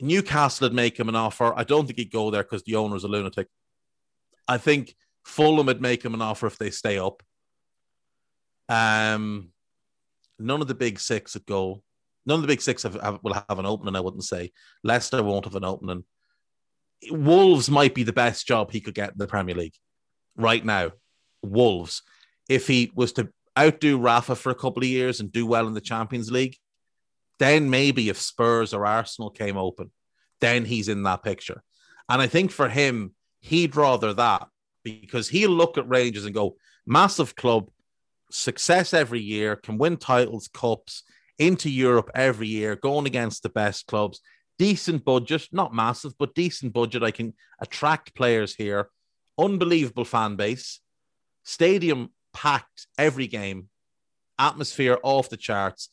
[0.00, 1.52] Newcastle would make him an offer.
[1.56, 3.48] I don't think he'd go there because the owner's a lunatic.
[4.46, 7.22] I think Fulham would make him an offer if they stay up.
[8.68, 9.50] Um,
[10.38, 11.82] none of the big six would go.
[12.26, 13.96] None of the big six have, have, will have an opening.
[13.96, 14.52] I wouldn't say
[14.84, 16.04] Leicester won't have an opening.
[17.10, 19.76] Wolves might be the best job he could get in the Premier League
[20.36, 20.92] right now.
[21.42, 22.02] Wolves,
[22.48, 25.74] if he was to outdo Rafa for a couple of years and do well in
[25.74, 26.56] the Champions League,
[27.38, 29.90] then maybe if Spurs or Arsenal came open,
[30.40, 31.62] then he's in that picture.
[32.08, 34.48] And I think for him, he'd rather that
[34.82, 36.56] because he'll look at Rangers and go,
[36.86, 37.70] massive club,
[38.30, 41.04] success every year, can win titles, cups,
[41.38, 44.20] into Europe every year, going against the best clubs,
[44.58, 47.02] decent budget, not massive, but decent budget.
[47.02, 48.90] I can attract players here,
[49.38, 50.80] unbelievable fan base,
[51.44, 53.68] stadium packed every game,
[54.38, 55.88] atmosphere off the charts.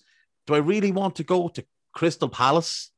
[0.48, 2.92] Do I really want to go to Crystal Palace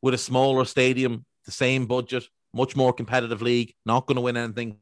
[0.00, 4.36] with a smaller stadium, the same budget, much more competitive league, not going to win
[4.36, 4.76] anything.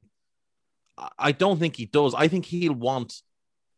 [1.18, 2.14] I don't think he does.
[2.14, 3.14] I think he'll want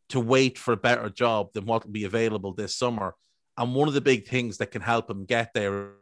[0.09, 3.15] to wait for a better job than what will be available this summer.
[3.57, 5.93] And one of the big things that can help him get there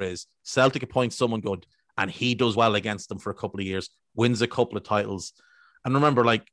[0.00, 3.66] is Celtic appoints someone good and he does well against them for a couple of
[3.66, 5.32] years, wins a couple of titles.
[5.84, 6.50] And remember, like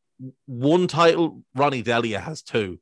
[0.48, 2.80] one title, Ronny Deila has two.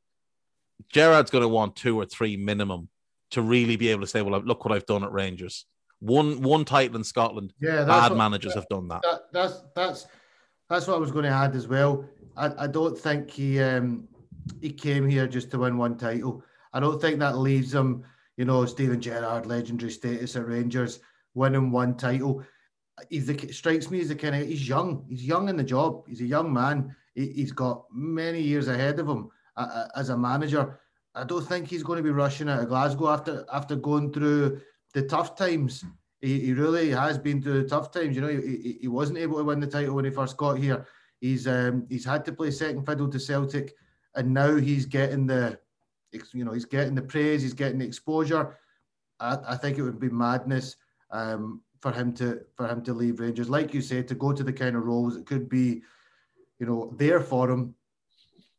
[0.92, 2.88] Gerrard's going to want two or three minimum
[3.32, 5.66] to really be able to say, "Well, look what I've done at Rangers."
[6.00, 7.52] One one title in Scotland.
[7.60, 9.02] Yeah, bad what, managers have done that.
[9.02, 9.20] that.
[9.32, 10.06] That's that's
[10.68, 12.04] that's what I was going to add as well.
[12.36, 14.08] I, I don't think he um,
[14.60, 16.42] he came here just to win one title.
[16.72, 18.04] I don't think that leaves him,
[18.36, 21.00] you know, Steven Gerrard legendary status at Rangers,
[21.34, 22.44] winning one title.
[23.08, 25.04] He's the strikes me as the kind of he's young.
[25.08, 26.04] He's young in the job.
[26.08, 26.94] He's a young man.
[27.14, 30.78] He, has got many years ahead of him uh, as a manager.
[31.14, 34.60] I don't think he's going to be rushing out of Glasgow after after going through
[34.92, 35.84] the tough times.
[36.20, 38.16] He, he really has been through the tough times.
[38.16, 40.86] You know, he, he wasn't able to win the title when he first got here.
[41.20, 43.74] He's um, he's had to play second fiddle to Celtic,
[44.14, 45.58] and now he's getting the,
[46.32, 48.58] you know, he's getting the praise, he's getting the exposure.
[49.20, 50.76] I, I think it would be madness
[51.10, 54.42] um, for him to for him to leave Rangers, like you said, to go to
[54.42, 55.82] the kind of roles it could be,
[56.58, 57.74] you know, there for him.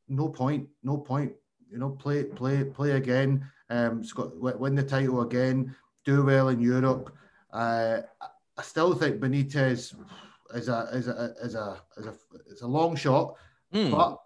[0.07, 1.33] No point, no point
[1.75, 4.01] you know, play play play again, um,
[4.39, 7.13] win the title again, do well in Europe.
[7.51, 8.01] Uh,
[8.57, 9.93] I still think Benitez
[10.53, 12.15] is a is a is a is a
[12.49, 13.35] it's a long shot,
[13.73, 13.91] mm.
[13.91, 14.21] but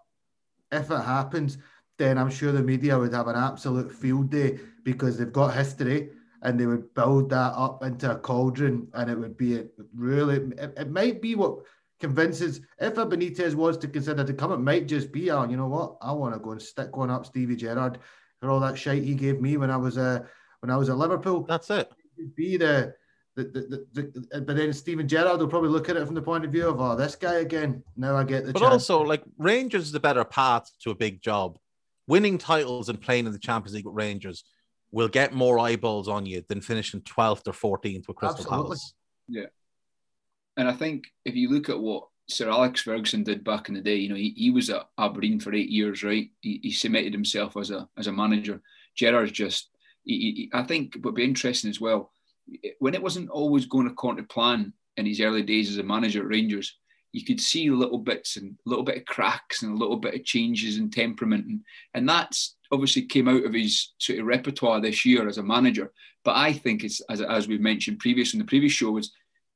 [0.70, 1.58] if it happens,
[2.00, 6.10] then I'm sure the media would have an absolute field day because they've got history
[6.42, 10.36] and they would build that up into a cauldron and it would be a really
[10.56, 11.58] it, it might be what
[12.00, 15.58] convinces if a Benitez was to consider to come, it might just be, oh, you
[15.58, 17.98] know what, I want to go and stick one up Stevie Gerrard
[18.40, 20.20] for all that shite he gave me when I was uh,
[20.60, 21.44] when I was at Liverpool.
[21.46, 21.92] That's it.
[22.34, 22.94] Be the
[23.36, 26.22] the, the, the, the, but then Steven Gerrard will probably look at it from the
[26.22, 27.84] point of view of, oh, this guy again.
[27.96, 28.52] Now I get the.
[28.52, 28.72] But chance.
[28.72, 31.58] also, like Rangers is the better path to a big job.
[32.10, 34.42] Winning titles and playing in the Champions League with Rangers
[34.90, 38.64] will get more eyeballs on you than finishing 12th or 14th with Crystal Absolutely.
[38.64, 38.94] Palace.
[39.28, 39.46] Yeah.
[40.56, 43.80] And I think if you look at what Sir Alex Ferguson did back in the
[43.80, 46.28] day, you know, he, he was at Aberdeen for eight years, right?
[46.40, 48.60] He, he cemented himself as a as a manager.
[48.96, 49.70] Gerrard's just,
[50.02, 52.10] he, he, I think, would be interesting as well.
[52.80, 56.22] When it wasn't always going according to plan in his early days as a manager
[56.22, 56.76] at Rangers,
[57.12, 60.14] you could see little bits and a little bit of cracks and a little bit
[60.14, 61.60] of changes in temperament, and
[61.94, 65.92] and that's obviously came out of his sort of repertoire this year as a manager.
[66.24, 69.12] But I think it's as as we've mentioned previous in the previous show was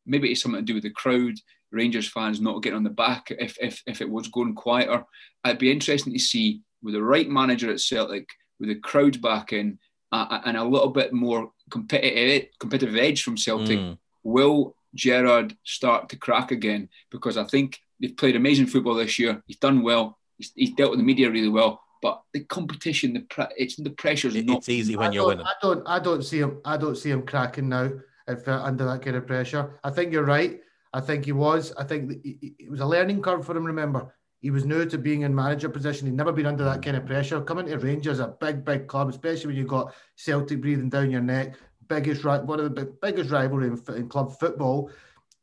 [0.07, 1.35] maybe it's something to do with the crowd,
[1.71, 5.05] Rangers fans not getting on the back if, if, if it was going quieter.
[5.45, 8.29] It'd be interesting to see with the right manager at Celtic,
[8.61, 9.79] with the crowd back in,
[10.13, 13.99] uh, and a little bit more competitive, competitive edge from Celtic, mm.
[14.23, 16.89] will Gerrard start to crack again?
[17.11, 19.43] Because I think they've played amazing football this year.
[19.47, 20.19] He's done well.
[20.39, 21.81] He's, he's dealt with the media really well.
[22.03, 24.59] But the competition, the pre- it's the pressure's it, not.
[24.59, 25.47] It's easy when you're winning.
[25.47, 25.83] I don't.
[25.87, 26.61] I don't see him.
[26.65, 27.91] I don't see him cracking now
[28.29, 29.81] if uh, under that kind of pressure.
[29.83, 30.61] I think you're right.
[30.93, 31.73] I think he was.
[31.79, 33.65] I think it was a learning curve for him.
[33.65, 36.07] Remember, he was new to being in manager position.
[36.07, 37.41] He'd never been under that kind of pressure.
[37.41, 41.23] Coming to Rangers, a big, big club, especially when you've got Celtic breathing down your
[41.23, 41.57] neck,
[41.89, 44.91] biggest one of the biggest rivalry in, in club football.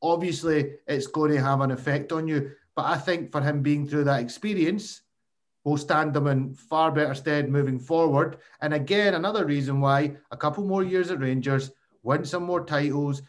[0.02, 2.52] Obviously, it's going to have an effect on you.
[2.76, 5.02] But I think for him being through that experience,
[5.64, 8.38] will stand them in far better stead moving forward.
[8.62, 11.72] And again, another reason why a couple more years at Rangers
[12.04, 13.22] win some more titles,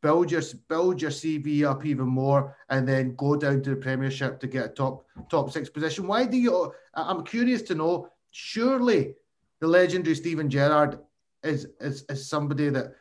[0.00, 4.40] build your build your CV up even more, and then go down to the Premiership
[4.40, 6.06] to get a top top six position.
[6.06, 6.72] Why do you?
[6.94, 8.08] I'm curious to know.
[8.30, 9.14] Surely,
[9.60, 10.98] the legendary Steven Gerrard
[11.44, 12.94] is is, is somebody that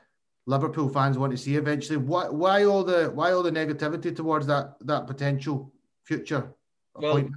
[0.46, 1.98] Liverpool fans want to see eventually.
[1.98, 6.54] Why why all the why all the negativity towards that that potential future?
[6.96, 7.30] Well,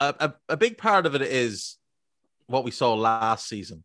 [0.00, 1.76] a, a, a big part of it is
[2.46, 3.84] what we saw last season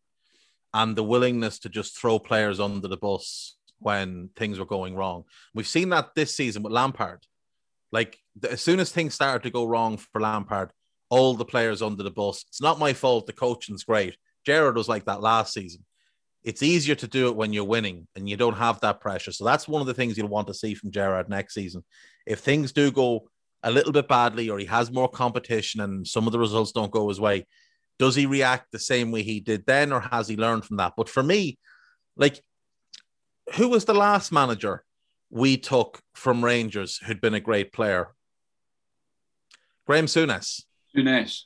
[0.74, 5.24] and the willingness to just throw players under the bus when things were going wrong.
[5.54, 7.26] We've seen that this season with Lampard.
[7.92, 8.18] Like
[8.50, 10.72] as soon as things started to go wrong for Lampard,
[11.10, 12.46] all the players under the bus.
[12.48, 13.26] It's not my fault.
[13.26, 14.16] The coaching's great.
[14.46, 15.84] Gerrard was like that last season.
[16.44, 19.32] It's easier to do it when you're winning and you don't have that pressure.
[19.32, 21.84] So that's one of the things you'll want to see from Gerrard next season.
[22.26, 23.30] If things do go
[23.64, 26.92] a little bit badly or he has more competition and some of the results don't
[26.92, 27.46] go his way,
[27.98, 30.94] does he react the same way he did then, or has he learned from that?
[30.96, 31.60] But for me,
[32.16, 32.42] like,
[33.56, 34.86] who was the last manager
[35.30, 38.16] we took from Rangers who'd been a great player?
[39.86, 40.64] Graham Souness.
[40.96, 41.44] Souness.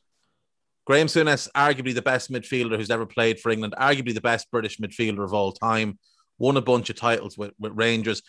[0.85, 4.77] Graham Souness, arguably the best midfielder who's ever played for England, arguably the best British
[4.77, 5.97] midfielder of all time,
[6.37, 8.21] won a bunch of titles with, with Rangers,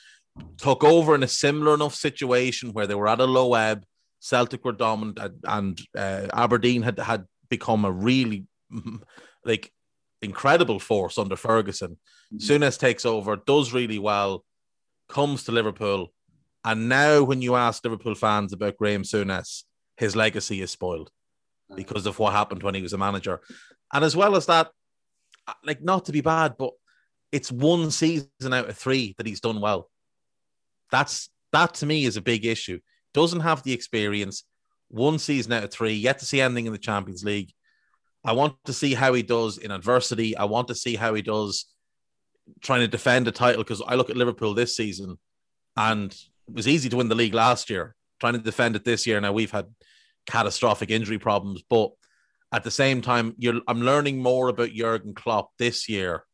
[0.59, 3.85] took over in a similar enough situation where they were at a low ebb.
[4.21, 8.47] Celtic were dominant, and, and uh, Aberdeen had had become a really
[9.45, 9.71] like
[10.23, 11.99] incredible force under Ferguson.
[12.33, 12.37] Mm-hmm.
[12.39, 14.45] Souness takes over, does really well,
[15.09, 16.13] comes to Liverpool,
[16.65, 19.65] and now when you ask Liverpool fans about Graham Souness,
[19.97, 21.11] his legacy is spoiled
[21.75, 23.41] because of what happened when he was a manager.
[23.93, 24.71] And as well as that,
[25.65, 26.73] like not to be bad, but
[27.33, 29.91] it's one season out of three that he's done well.
[30.91, 32.81] That's that to me is a big issue.
[33.13, 34.45] Doesn't have the experience.
[34.89, 37.53] One season out of three, yet to see anything in the Champions League.
[38.25, 40.37] I want to see how he does in adversity.
[40.37, 41.67] I want to see how he does
[42.63, 45.19] trying to defend a title because I look at Liverpool this season
[45.77, 47.95] and it was easy to win the league last year.
[48.21, 49.21] Trying to defend it this year.
[49.21, 49.67] Now we've had
[50.27, 51.63] catastrophic injury problems.
[51.69, 51.93] But
[52.53, 56.25] at the same time, I'm learning more about Jurgen Klopp this year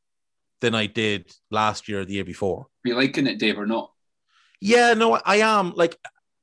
[0.61, 2.66] than I did last year, the year before.
[2.85, 3.92] Are you liking it, Dave, or not?
[4.61, 5.72] Yeah, no, I am.
[5.74, 5.96] Like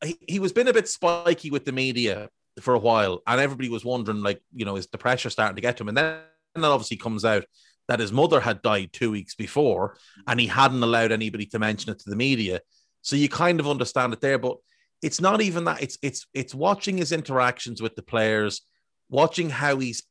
[0.04, 2.30] he, he was been a bit spiky with the media
[2.62, 5.62] for a while, and everybody was wondering, like, you know, is the pressure starting to
[5.62, 5.90] get to him?
[5.90, 6.20] And then
[6.56, 7.46] that obviously comes out
[7.88, 11.92] that his mother had died two weeks before, and he hadn't allowed anybody to mention
[11.92, 12.62] it to the media.
[13.04, 14.58] So you kind of understand it there, but
[15.02, 15.82] it's not even that.
[15.82, 18.62] It's it's it's watching his interactions with the players,
[19.10, 20.04] watching how he's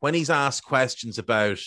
[0.00, 1.58] when he's asked questions about,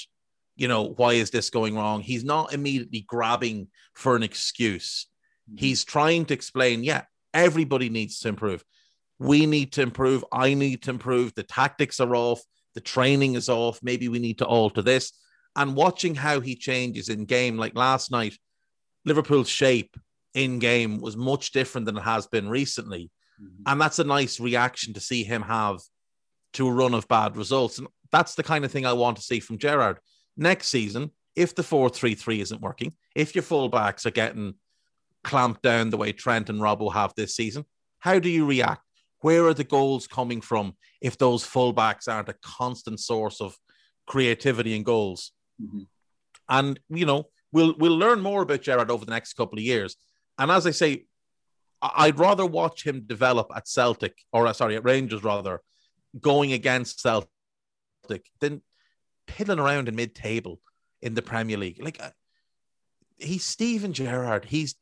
[0.55, 2.01] you know, why is this going wrong?
[2.01, 5.07] He's not immediately grabbing for an excuse.
[5.49, 5.57] Mm-hmm.
[5.57, 7.03] He's trying to explain, yeah,
[7.33, 8.63] everybody needs to improve.
[9.17, 10.23] We need to improve.
[10.31, 11.33] I need to improve.
[11.33, 12.41] The tactics are off.
[12.75, 13.79] The training is off.
[13.81, 15.11] Maybe we need to alter this.
[15.55, 18.37] And watching how he changes in game, like last night,
[19.05, 19.97] Liverpool's shape
[20.33, 23.11] in game was much different than it has been recently.
[23.41, 23.63] Mm-hmm.
[23.65, 25.79] And that's a nice reaction to see him have
[26.53, 27.77] to a run of bad results.
[27.77, 29.99] And that's the kind of thing I want to see from Gerrard.
[30.37, 34.55] Next season, if the 4 3 3 isn't working, if your fullbacks are getting
[35.23, 37.65] clamped down the way Trent and Robbo have this season,
[37.99, 38.81] how do you react?
[39.21, 43.55] Where are the goals coming from if those fullbacks aren't a constant source of
[44.07, 45.31] creativity and goals?
[45.61, 45.83] Mm-hmm.
[46.47, 49.95] And, you know, we'll we'll learn more about Gerrard over the next couple of years.
[50.39, 51.05] And as I say,
[51.81, 55.61] I'd rather watch him develop at Celtic, or uh, sorry, at Rangers rather,
[56.19, 57.29] going against Celtic
[58.39, 58.61] than
[59.27, 60.59] piddling around in mid-table
[61.01, 61.83] in the Premier League.
[61.83, 62.09] Like uh,
[63.17, 64.45] he's Steven Gerrard.
[64.45, 64.75] He's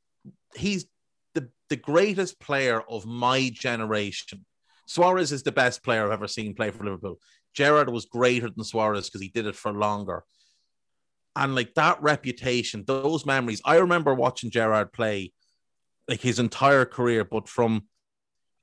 [0.56, 0.86] he's
[1.34, 4.46] the the greatest player of my generation.
[4.86, 7.20] Suarez is the best player I've ever seen play for Liverpool.
[7.54, 10.24] Gerrard was greater than Suarez because he did it for longer.
[11.36, 13.62] And like that reputation, those memories.
[13.66, 15.34] I remember watching Gerrard play
[16.08, 17.84] like his entire career, but from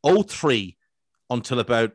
[0.07, 0.77] 03
[1.31, 1.93] until about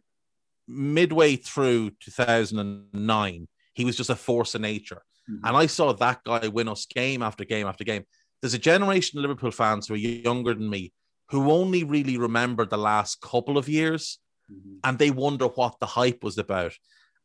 [0.67, 5.01] midway through 2009, he was just a force of nature.
[5.29, 5.45] Mm-hmm.
[5.45, 8.03] And I saw that guy win us game after game after game.
[8.41, 10.93] There's a generation of Liverpool fans who are younger than me
[11.29, 14.19] who only really remember the last couple of years
[14.51, 14.77] mm-hmm.
[14.83, 16.73] and they wonder what the hype was about.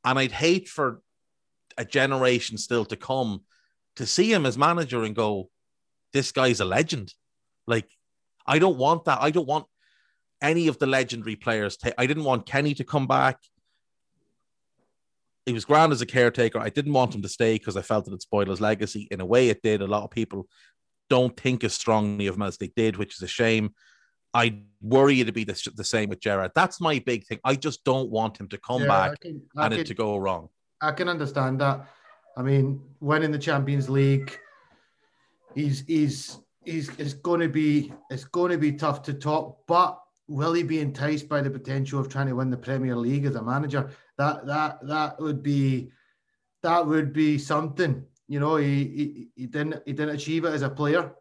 [0.05, 1.01] And I'd hate for
[1.79, 3.45] a generation still to come
[3.97, 5.49] to see him as manager and go,
[6.13, 7.15] this guy's a legend.
[7.67, 7.89] Like
[8.47, 9.19] I don't want that.
[9.21, 9.67] I don't want
[10.43, 11.77] any of the legendary players.
[11.79, 13.39] To, I didn't want Kenny to come back.
[15.47, 16.59] He was grand as a caretaker.
[16.59, 19.09] I didn't want him to stay because I felt that it spoiled his legacy.
[19.11, 19.83] In a way, it did.
[19.83, 20.49] A lot of people
[21.11, 23.75] don't think as strongly of him as they did, which is a shame.
[24.33, 26.53] I worry it'd be the, the same with Gerrard.
[26.55, 27.39] That's my big thing.
[27.45, 30.17] I just don't want him to come yeah, back can, and can, it to go
[30.17, 30.49] wrong.
[30.81, 31.87] I can understand that.
[32.37, 34.37] I mean, when in the Champions League,
[35.55, 39.67] he's he's he's it's going to be it's going to be tough to top.
[39.67, 43.25] But will he be enticed by the potential of trying to win the Premier League
[43.25, 43.91] as a manager?
[44.19, 45.91] That that that would be
[46.63, 48.05] that would be something.
[48.27, 51.13] You know, he, he, he didn't he didn't achieve it as a player,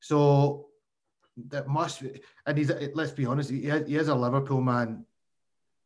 [0.00, 0.66] so
[1.48, 2.20] that must be.
[2.46, 5.04] And he's let's be honest, he, he is a Liverpool man.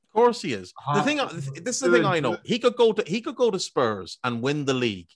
[0.04, 0.74] Of course he is.
[0.94, 1.20] The thing,
[1.62, 2.36] this is the thing I know.
[2.44, 5.08] He could go to he could go to Spurs and win the league,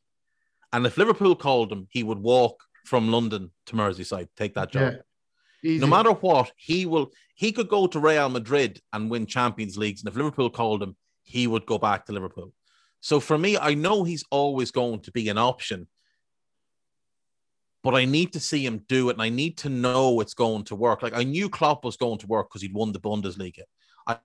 [0.72, 4.28] and if Liverpool called him, he would walk from London to Merseyside.
[4.36, 4.94] Take that job.
[5.62, 5.80] Yeah.
[5.80, 7.10] No matter what, he will.
[7.34, 10.96] He could go to Real Madrid and win Champions Leagues, and if Liverpool called him,
[11.22, 12.52] he would go back to Liverpool.
[13.00, 15.88] So for me, I know he's always going to be an option,
[17.82, 20.64] but I need to see him do it, and I need to know it's going
[20.64, 21.02] to work.
[21.02, 23.62] Like I knew Klopp was going to work because he'd won the Bundesliga.
[24.06, 24.18] I,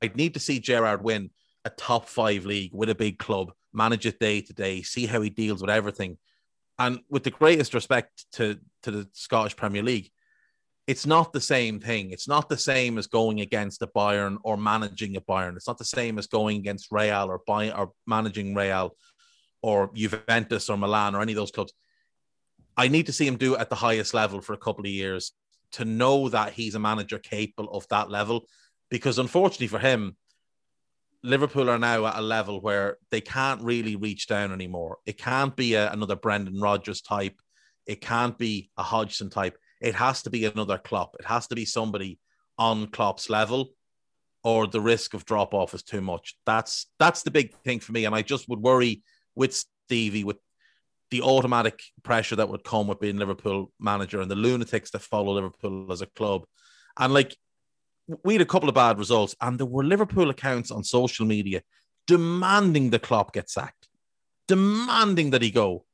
[0.00, 1.30] I'd need to see Gerrard win
[1.64, 5.20] a top five league with a big club, manage it day to day, see how
[5.20, 6.18] he deals with everything
[6.78, 10.10] and with the greatest respect to, to the Scottish Premier League,
[10.86, 12.10] it's not the same thing.
[12.10, 15.56] It's not the same as going against a Bayern or managing a Bayern.
[15.56, 18.94] It's not the same as going against Real or buy or managing Real
[19.62, 21.72] or Juventus or Milan or any of those clubs.
[22.76, 25.32] I need to see him do at the highest level for a couple of years
[25.72, 28.46] to know that he's a manager capable of that level.
[28.88, 30.16] Because unfortunately for him,
[31.26, 34.98] Liverpool are now at a level where they can't really reach down anymore.
[35.06, 37.34] It can't be a, another Brendan Rodgers type.
[37.84, 39.58] It can't be a Hodgson type.
[39.80, 41.16] It has to be another Klopp.
[41.18, 42.20] It has to be somebody
[42.58, 43.70] on Klopp's level,
[44.44, 46.36] or the risk of drop off is too much.
[46.46, 49.02] That's that's the big thing for me, and I just would worry
[49.34, 50.38] with Stevie with
[51.10, 55.34] the automatic pressure that would come with being Liverpool manager and the lunatics that follow
[55.34, 56.44] Liverpool as a club.
[56.98, 57.36] And like
[58.24, 61.62] we had a couple of bad results, and there were Liverpool accounts on social media
[62.06, 63.88] demanding the Klopp get sacked,
[64.46, 65.84] demanding that he go.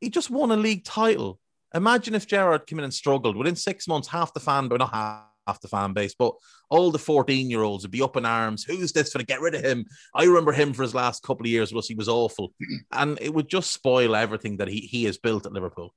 [0.00, 1.40] He just won a league title.
[1.74, 4.92] Imagine if Gerrard came in and struggled within six months, half the fan, but not
[4.92, 6.34] half half the fan base, but
[6.70, 8.62] all the 14 year olds would be up in arms.
[8.62, 9.86] Who's this for to get rid of him?
[10.14, 12.52] I remember him for his last couple of years was he was awful.
[12.92, 15.94] And it would just spoil everything that he, he has built at Liverpool.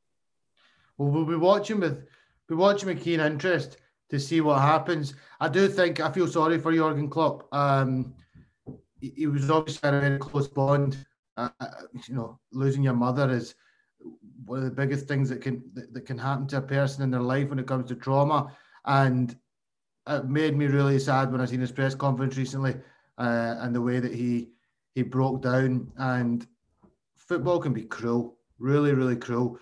[0.97, 2.07] Well, we'll be watching with
[2.47, 3.77] be watching with keen interest
[4.11, 5.15] to see what happens.
[5.39, 7.47] I do think I feel sorry for Jurgen Klopp.
[7.53, 8.13] Um,
[8.99, 11.05] he, he was obviously in a very close bond.
[11.37, 11.67] Uh, uh,
[12.07, 13.55] you know, losing your mother is
[14.45, 17.09] one of the biggest things that can that, that, can happen to a person in
[17.09, 18.55] their life when it comes to trauma.
[18.85, 19.35] And
[20.07, 22.75] it made me really sad when I seen his press conference recently
[23.17, 24.49] uh, and the way that he
[24.93, 25.89] he broke down.
[25.97, 26.45] And
[27.15, 29.57] football can be cruel, really, really cruel.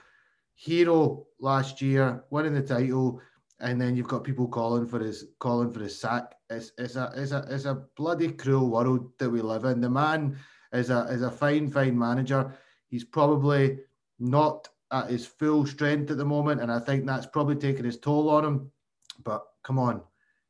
[0.56, 3.22] Hero last year, winning the title,
[3.62, 6.36] and then you've got people calling for his calling for his sack.
[6.50, 9.82] It's, it's a it's a it's a bloody cruel world that we live in.
[9.82, 10.38] The man
[10.74, 12.54] is a is a fine fine manager.
[12.88, 13.80] He's probably
[14.20, 18.00] not at his full strength at the moment, and I think that's probably taking his
[18.00, 18.72] toll on him.
[19.24, 20.02] But come on,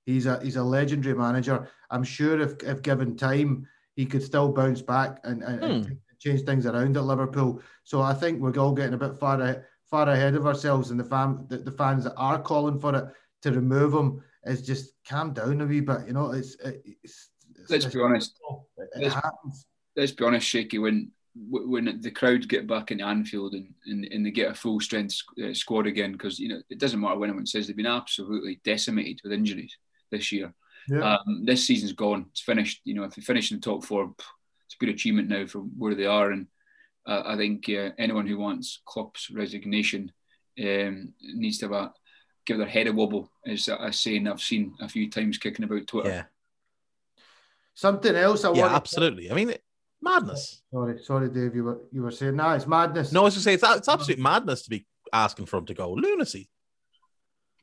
[0.06, 1.68] he's a he's a legendary manager.
[1.90, 5.66] I'm sure if if given time, he could still bounce back and, and, hmm.
[5.66, 7.62] and change things around at Liverpool.
[7.84, 11.04] So I think we're all getting a bit far far ahead of ourselves, and the
[11.04, 13.06] fan the, the fans that are calling for it
[13.42, 16.08] to remove him is just calm down a wee bit.
[16.08, 18.40] You know, it's, it's, it's let's be honest.
[18.78, 19.66] It let's, happens.
[19.96, 20.80] Let's be honest, Shaky.
[20.80, 21.12] When
[21.50, 25.22] when the crowd get back into Anfield and, and, and they get a full strength
[25.44, 28.60] uh, squad again, because you know it doesn't matter when anyone says they've been absolutely
[28.64, 29.78] decimated with injuries
[30.12, 30.54] this year.
[30.88, 31.18] Yeah.
[31.18, 32.26] Um, this season's gone.
[32.32, 32.82] It's finished.
[32.84, 35.60] You know, if they finish in the top four, it's a good achievement now for
[35.60, 36.32] where they are.
[36.32, 36.48] And
[37.10, 40.12] uh, I think uh, anyone who wants Klopp's resignation
[40.60, 41.94] um, needs to have a,
[42.46, 45.88] give their head a wobble, is a saying I've seen a few times kicking about
[45.88, 46.10] Twitter.
[46.10, 46.24] Yeah.
[47.74, 49.32] Something else I yeah, absolutely.
[49.32, 49.54] I mean,
[50.02, 50.62] madness.
[50.72, 51.56] Sorry, sorry, Dave.
[51.56, 53.12] You were you were saying, no, nah, it's madness.
[53.12, 55.66] No, I was going to say it's it's absolute madness to be asking for him
[55.66, 55.92] to go.
[55.94, 56.50] Lunacy.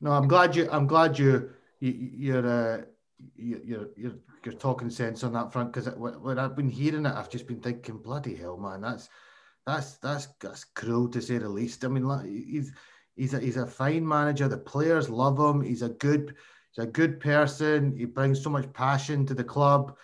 [0.01, 0.67] No, I'm glad you.
[0.71, 1.51] I'm glad you.
[1.79, 2.47] you you're.
[2.47, 2.81] Uh,
[3.35, 7.29] you're you're you're talking sense on that front because when I've been hearing it, I've
[7.29, 9.09] just been thinking, bloody hell, man, that's
[9.67, 11.83] that's that's that's cruel to say the least.
[11.83, 12.09] I mean,
[12.49, 12.71] he's
[13.17, 14.47] he's a, he's a fine manager.
[14.47, 15.61] The players love him.
[15.61, 16.35] He's a good
[16.71, 17.95] he's a good person.
[17.95, 19.97] He brings so much passion to the club.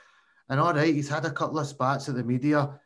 [0.49, 2.77] And all right, he's had a couple of spats at the media.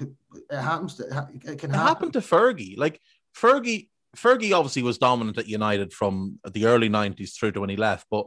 [0.00, 0.10] It
[0.50, 0.96] happens.
[0.96, 1.04] To,
[1.44, 1.70] it can happen.
[1.70, 2.76] It happened to Fergie.
[2.76, 3.00] Like
[3.36, 7.76] Fergie, Fergie obviously was dominant at United from the early '90s through to when he
[7.76, 8.08] left.
[8.10, 8.26] But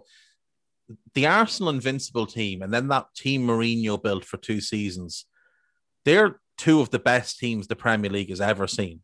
[1.13, 5.25] the Arsenal invincible team, and then that team Mourinho built for two seasons,
[6.05, 9.01] they're two of the best teams the Premier League has ever seen.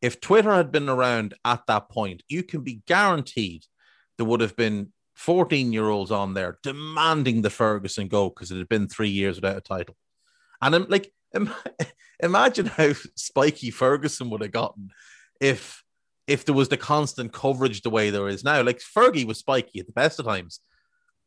[0.00, 3.64] If Twitter had been around at that point, you can be guaranteed
[4.16, 8.56] there would have been 14 year olds on there demanding the Ferguson go because it
[8.56, 9.96] had been three years without a title.
[10.62, 11.12] And I'm like,
[12.22, 14.90] imagine how spiky Ferguson would have gotten
[15.40, 15.82] if
[16.26, 18.62] if there was the constant coverage the way there is now.
[18.62, 20.60] Like Fergie was spiky at the best of times.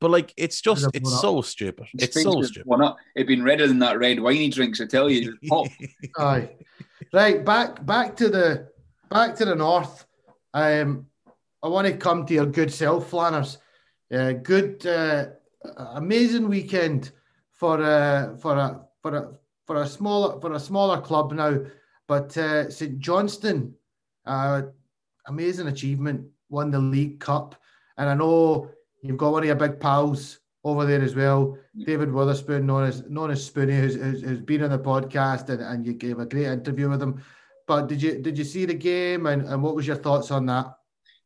[0.03, 1.87] But like, it's just, it's so stupid.
[1.93, 2.67] It's, so stupid.
[2.67, 2.97] One up.
[3.15, 4.81] It'd been redder than that red wine he drinks.
[4.81, 5.37] I tell you.
[6.19, 6.49] Aye.
[7.13, 8.67] Right back, back to the,
[9.09, 10.05] back to the north.
[10.53, 11.05] Um,
[11.63, 13.59] I want to come to your good self, Flanners.
[14.13, 15.27] Uh, good, uh,
[15.93, 17.11] amazing weekend
[17.53, 19.31] for uh, for a for a
[19.65, 21.59] for a smaller for a smaller club now,
[22.09, 23.73] but uh, St Johnstone,
[24.25, 24.63] uh,
[25.27, 27.55] amazing achievement, won the League Cup,
[27.97, 28.69] and I know
[29.03, 33.03] You've got one of your big pals over there as well, David Wotherspoon, known as
[33.09, 36.25] known as Spoonie, who's, who's, who's been on the podcast, and, and you gave a
[36.25, 37.21] great interview with him.
[37.67, 40.45] But did you did you see the game, and, and what was your thoughts on
[40.45, 40.73] that?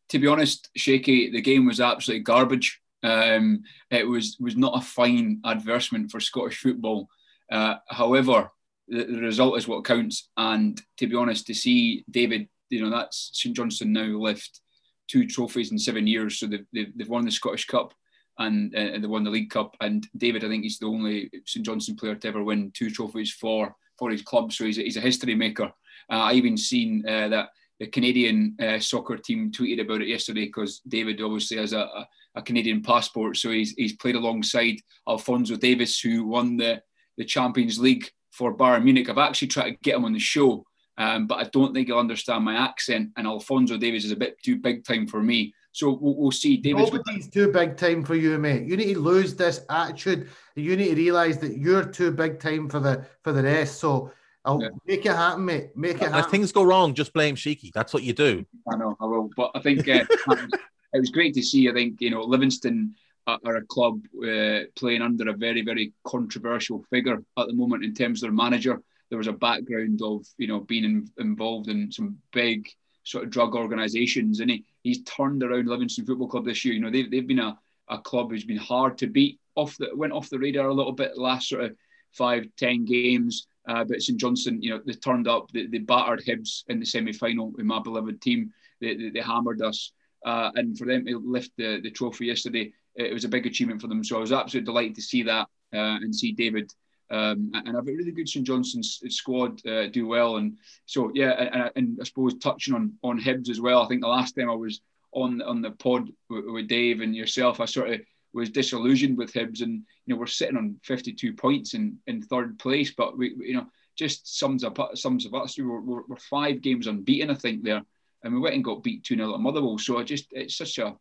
[0.09, 2.81] To be honest, Shaky, the game was absolutely garbage.
[3.03, 3.61] Um,
[3.91, 7.07] it was was not a fine advertisement for Scottish football.
[7.51, 8.49] Uh, however,
[8.87, 10.29] the, the, result is what counts.
[10.35, 14.61] And to be honest, to see David, you know, that's St Johnstone now lift
[15.07, 16.39] two trophies in seven years.
[16.39, 17.93] So they've, they've, they've won the Scottish Cup
[18.39, 19.75] and, uh, they won the League Cup.
[19.81, 23.31] And David, I think he's the only St Johnstone player to ever win two trophies
[23.31, 24.53] for for his club.
[24.53, 25.71] So he's a, he's a history maker.
[26.09, 27.49] Uh, I even seen uh, that
[27.79, 32.07] the Canadian uh, soccer team tweeted about it yesterday because David obviously has a, a,
[32.35, 34.77] a, Canadian passport, so he's he's played alongside
[35.07, 36.81] Alfonso Davies, who won the
[37.17, 39.09] the Champions League for Bayern Munich.
[39.09, 40.65] I've actually tried to get him on the show,
[40.97, 43.11] um, but I don't think he'll understand my accent.
[43.17, 45.53] And Alfonso Davies is a bit too big time for me.
[45.71, 46.57] So we'll, we'll see.
[46.57, 48.63] David's Nobody's too big time for you, mate.
[48.63, 50.29] You need to lose this attitude.
[50.55, 53.79] You need to realise that you're too big time for the for the rest.
[53.79, 54.11] So
[54.43, 54.69] I'll yeah.
[54.85, 55.69] make it happen, mate.
[55.75, 56.19] Make it happen.
[56.19, 57.71] If things go wrong, just blame Shiki.
[57.73, 58.43] That's what you do.
[58.71, 59.29] I know, I will.
[59.37, 61.69] But I think uh, it was great to see.
[61.69, 62.95] I think you know Livingston
[63.27, 67.93] are a club uh, playing under a very, very controversial figure at the moment in
[67.93, 68.81] terms of their manager.
[69.09, 72.69] There was a background of you know being in, involved in some big
[73.03, 76.73] sort of drug organisations, and he, he's turned around Livingston Football Club this year.
[76.73, 79.39] You know they've, they've been a, a club who's been hard to beat.
[79.55, 81.75] Off the went off the radar a little bit last sort of
[82.11, 83.47] five ten games.
[83.67, 86.85] Uh, but St Johnstone, you know, they turned up, they, they battered Hibs in the
[86.85, 88.53] semi final with my beloved team.
[88.79, 89.91] They, they, they hammered us.
[90.25, 93.81] Uh, and for them to lift the, the trophy yesterday, it was a big achievement
[93.81, 94.03] for them.
[94.03, 96.71] So I was absolutely delighted to see that uh, and see David
[97.09, 100.37] um, and a really good St Johnstone's squad uh, do well.
[100.37, 103.81] And so yeah, and, and, I suppose touching on on Hibs as well.
[103.81, 104.81] I think the last time I was
[105.13, 108.01] on on the pod with, with Dave and yourself, I sort of
[108.33, 112.59] was disillusioned with Hibs, and you know we're sitting on 52 points in in third
[112.59, 115.57] place, but we you know just sums up sums of us.
[115.57, 117.81] We were, we're, we're, five games unbeaten, I think there,
[118.23, 119.77] and we went and got beat two 0 at Motherwell.
[119.77, 120.95] So I just it's such a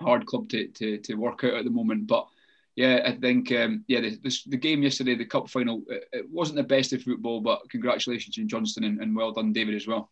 [0.00, 2.26] hard club to, to to work out at the moment, but.
[2.80, 6.30] Yeah, I think um, yeah the, the, the, game yesterday, the cup final, it, it,
[6.30, 9.86] wasn't the best of football, but congratulations to Johnstone and, and well done, David, as
[9.86, 10.10] well.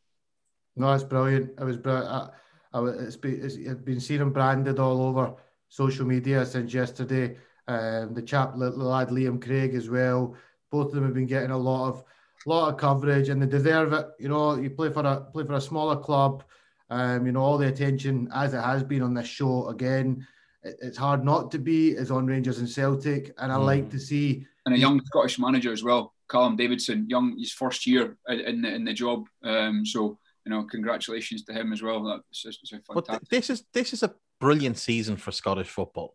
[0.77, 1.53] No, it's brilliant.
[1.59, 2.09] It was brilliant.
[2.11, 2.29] I,
[2.75, 5.33] I, it's been, it's, it's been seen and branded all over
[5.71, 7.39] social media since yesterday.
[7.69, 10.37] Um, the chap, the lad Liam Craig as well.
[10.71, 12.05] Both of them have been getting a lot of
[12.45, 14.09] lot of coverage, and they deserve it.
[14.19, 16.45] You know, you play for a play for a smaller club.
[16.91, 20.27] Um, you know, all the attention as it has been on this show again.
[20.69, 23.65] It, it's hard not to be as on Rangers and Celtic, and I mm.
[23.65, 27.87] like to see and a young Scottish manager as well, Callum Davidson, young his first
[27.87, 29.27] year in the in the job.
[29.43, 32.03] Um, so you know, congratulations to him as well.
[32.05, 33.21] That's just, just fantastic.
[33.21, 36.15] But this is this is a brilliant season for Scottish football.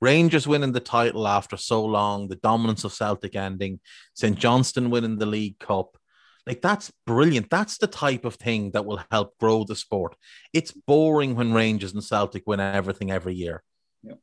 [0.00, 3.80] Rangers winning the title after so long, the dominance of Celtic ending,
[4.14, 5.96] St Johnstone winning the League Cup.
[6.46, 7.50] Like that's brilliant.
[7.50, 10.16] That's the type of thing that will help grow the sport.
[10.52, 13.62] It's boring when Rangers and Celtic win everything every year.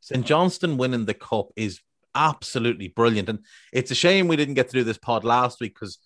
[0.02, 1.80] St Johnstone winning the cup is
[2.16, 3.40] absolutely brilliant, and
[3.72, 6.00] it's a shame we didn't get to do this pod last week because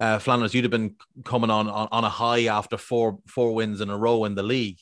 [0.00, 3.80] uh, Flanners, you'd have been coming on, on on a high after four four wins
[3.80, 4.78] in a row in the league.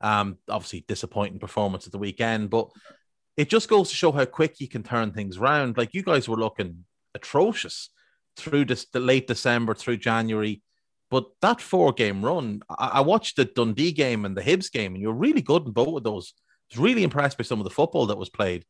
[0.00, 2.68] Um, obviously disappointing performance at the weekend, but
[3.36, 5.76] it just goes to show how quick you can turn things around.
[5.76, 6.84] Like you guys were looking
[7.14, 7.90] atrocious
[8.36, 10.62] through this the late December through January,
[11.10, 14.94] but that four game run, I, I, watched the Dundee game and the Hibs game,
[14.94, 16.34] and you're really good in both of those.
[16.70, 18.64] Was really impressed by some of the football that was played.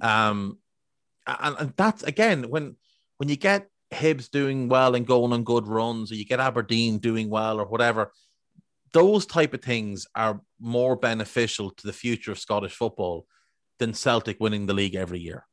[0.00, 0.58] Um,
[1.26, 2.76] and, and that's again when
[3.18, 6.98] when you get Hibs doing well and going on good runs, or you get Aberdeen
[6.98, 8.12] doing well, or whatever
[8.92, 13.26] those type of things are more beneficial to the future of Scottish football
[13.78, 15.46] than Celtic winning the league every year.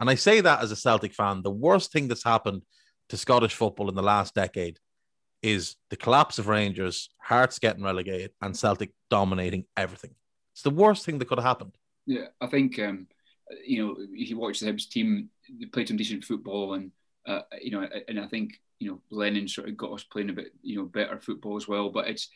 [0.00, 2.62] And I say that as a Celtic fan, the worst thing that's happened
[3.08, 4.78] to Scottish football in the last decade
[5.42, 10.14] is the collapse of Rangers, Hearts getting relegated, and Celtic dominating everything.
[10.56, 11.72] It's the worst thing that could have happened.
[12.06, 13.08] Yeah, I think um,
[13.62, 15.28] you know if you watch the Hibs team,
[15.60, 16.92] they played some decent football, and
[17.26, 20.32] uh, you know, and I think you know Lennon sort of got us playing a
[20.32, 21.90] bit you know better football as well.
[21.90, 22.30] But it's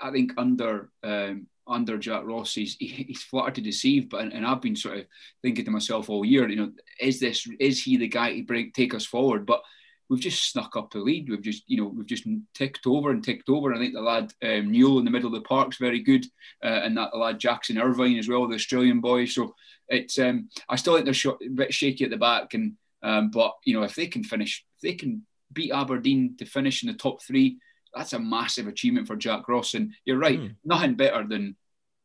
[0.00, 4.08] I think under um, under Jack Ross, he's he's flattered to deceive.
[4.08, 5.06] But and I've been sort of
[5.42, 8.70] thinking to myself all year, you know, is this is he the guy to bring
[8.70, 9.46] take us forward?
[9.46, 9.62] But
[10.08, 11.28] we've just snuck up the lead.
[11.28, 13.72] We've just you know we've just ticked over and ticked over.
[13.72, 16.26] I think the lad um, Newell in the middle of the park's very good,
[16.62, 19.26] uh, and that the lad Jackson Irvine as well, the Australian boy.
[19.26, 19.54] So
[19.88, 23.30] it's um, I still think they're sh- a bit shaky at the back, and um,
[23.30, 26.88] but you know if they can finish, if they can beat Aberdeen to finish in
[26.88, 27.58] the top three
[27.94, 29.74] that's a massive achievement for Jack Ross.
[29.74, 30.54] And you're right, mm.
[30.64, 31.56] nothing better than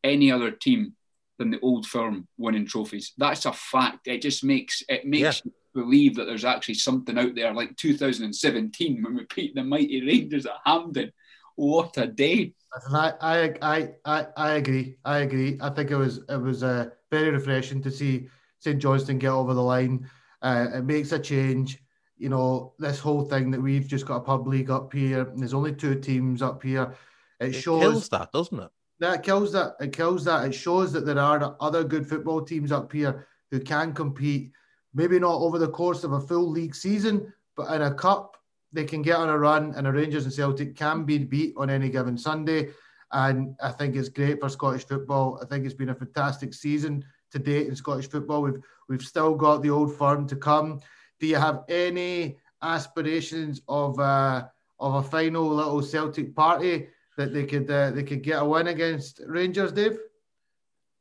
[0.03, 0.93] any other team
[1.37, 3.13] than the old firm winning trophies.
[3.17, 4.07] That's a fact.
[4.07, 5.51] It just makes it makes yeah.
[5.73, 10.05] You believe that there's actually something out there, like 2017 when we beat the mighty
[10.05, 11.11] Rangers at Hampden.
[11.55, 12.53] What a day!
[12.91, 14.95] I, I, I, I, I agree.
[15.05, 15.57] I agree.
[15.61, 18.27] I think it was it was uh, very refreshing to see
[18.59, 20.09] St Johnstone get over the line.
[20.41, 21.83] Uh, it makes a change
[22.23, 25.39] you know, this whole thing that we've just got a pub league up here, and
[25.39, 26.95] there's only two teams up here.
[27.41, 28.69] It, it shows kills that, doesn't it?
[28.99, 29.75] That kills that.
[29.81, 30.45] It kills that.
[30.45, 34.53] It shows that there are other good football teams up here who can compete.
[34.93, 38.37] Maybe not over the course of a full league season, but in a cup,
[38.71, 41.69] they can get on a run, and the Rangers and Celtic can be beat on
[41.69, 42.69] any given Sunday.
[43.11, 45.39] And I think it's great for Scottish football.
[45.41, 48.41] I think it's been a fantastic season to date in Scottish football.
[48.41, 50.79] We've we've still got the old firm to come.
[51.19, 54.45] Do you have any aspirations of uh,
[54.79, 56.87] of a final little Celtic party
[57.17, 59.99] that they could uh, they could get a win against Rangers, Dave?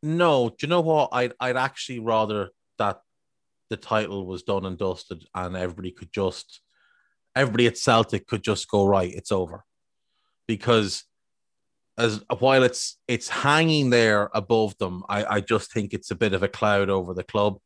[0.02, 1.10] No, do you know what?
[1.12, 2.50] I'd I'd actually rather
[3.72, 6.60] the title was done and dusted, and everybody could just
[7.34, 9.10] everybody at Celtic could just go right.
[9.12, 9.64] It's over
[10.46, 11.04] because
[11.96, 16.34] as while it's it's hanging there above them, I, I just think it's a bit
[16.34, 17.58] of a cloud over the club.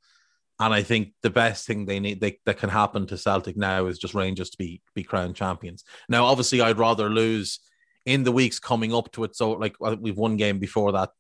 [0.61, 3.87] And I think the best thing they need they, that can happen to Celtic now
[3.87, 5.83] is just Rangers to be be crowned champions.
[6.09, 7.59] Now, obviously, I'd rather lose
[8.05, 9.35] in the weeks coming up to it.
[9.35, 11.11] So, like we've one game before that,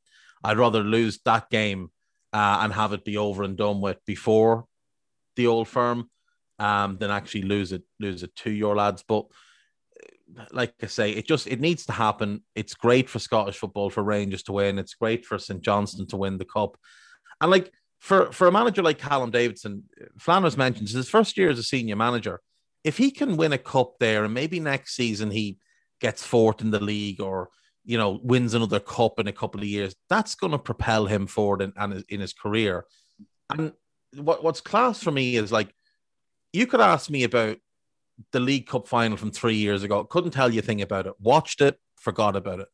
[0.44, 1.90] I'd rather lose that game
[2.32, 4.66] uh, and have it be over and done with before
[5.36, 6.10] the old firm
[6.58, 9.04] um, than actually lose it lose it to your lads.
[9.06, 9.26] But
[10.52, 12.42] like I say, it just it needs to happen.
[12.54, 14.78] It's great for Scottish football for Rangers to win.
[14.78, 16.76] It's great for St Johnstone to win the cup,
[17.40, 19.84] and like for for a manager like Callum Davidson,
[20.18, 22.40] Flanners mentions his first year as a senior manager.
[22.84, 25.58] If he can win a cup there, and maybe next season he
[26.00, 27.50] gets fourth in the league, or
[27.84, 31.26] you know wins another cup in a couple of years, that's going to propel him
[31.26, 32.84] forward in, in his career.
[33.50, 33.72] And
[34.16, 35.74] what what's class for me is like
[36.52, 37.58] you could ask me about
[38.32, 40.04] the League Cup final from three years ago.
[40.04, 41.14] Couldn't tell you a thing about it.
[41.20, 42.68] Watched it, forgot about it.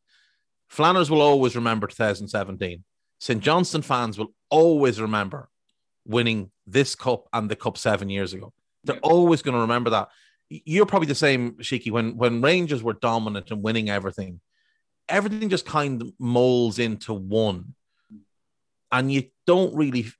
[0.69, 2.83] Flanners will always remember 2017.
[3.19, 3.41] St.
[3.41, 5.49] Johnstone fans will always remember
[6.05, 8.53] winning this cup and the cup seven years ago.
[8.83, 10.09] They're always going to remember that.
[10.49, 11.91] You're probably the same, Shiki.
[11.91, 14.41] When when Rangers were dominant and winning everything,
[15.07, 17.75] everything just kind of molds into one,
[18.91, 20.11] and you don't really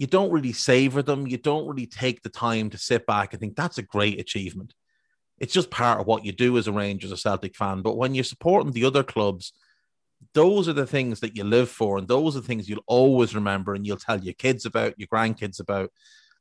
[0.00, 1.26] you don't really savor them.
[1.26, 4.72] You don't really take the time to sit back and think that's a great achievement.
[5.36, 7.82] It's just part of what you do as a Rangers, a Celtic fan.
[7.82, 9.52] But when you're supporting the other clubs,
[10.32, 13.34] those are the things that you live for, and those are the things you'll always
[13.34, 15.92] remember, and you'll tell your kids about, your grandkids about,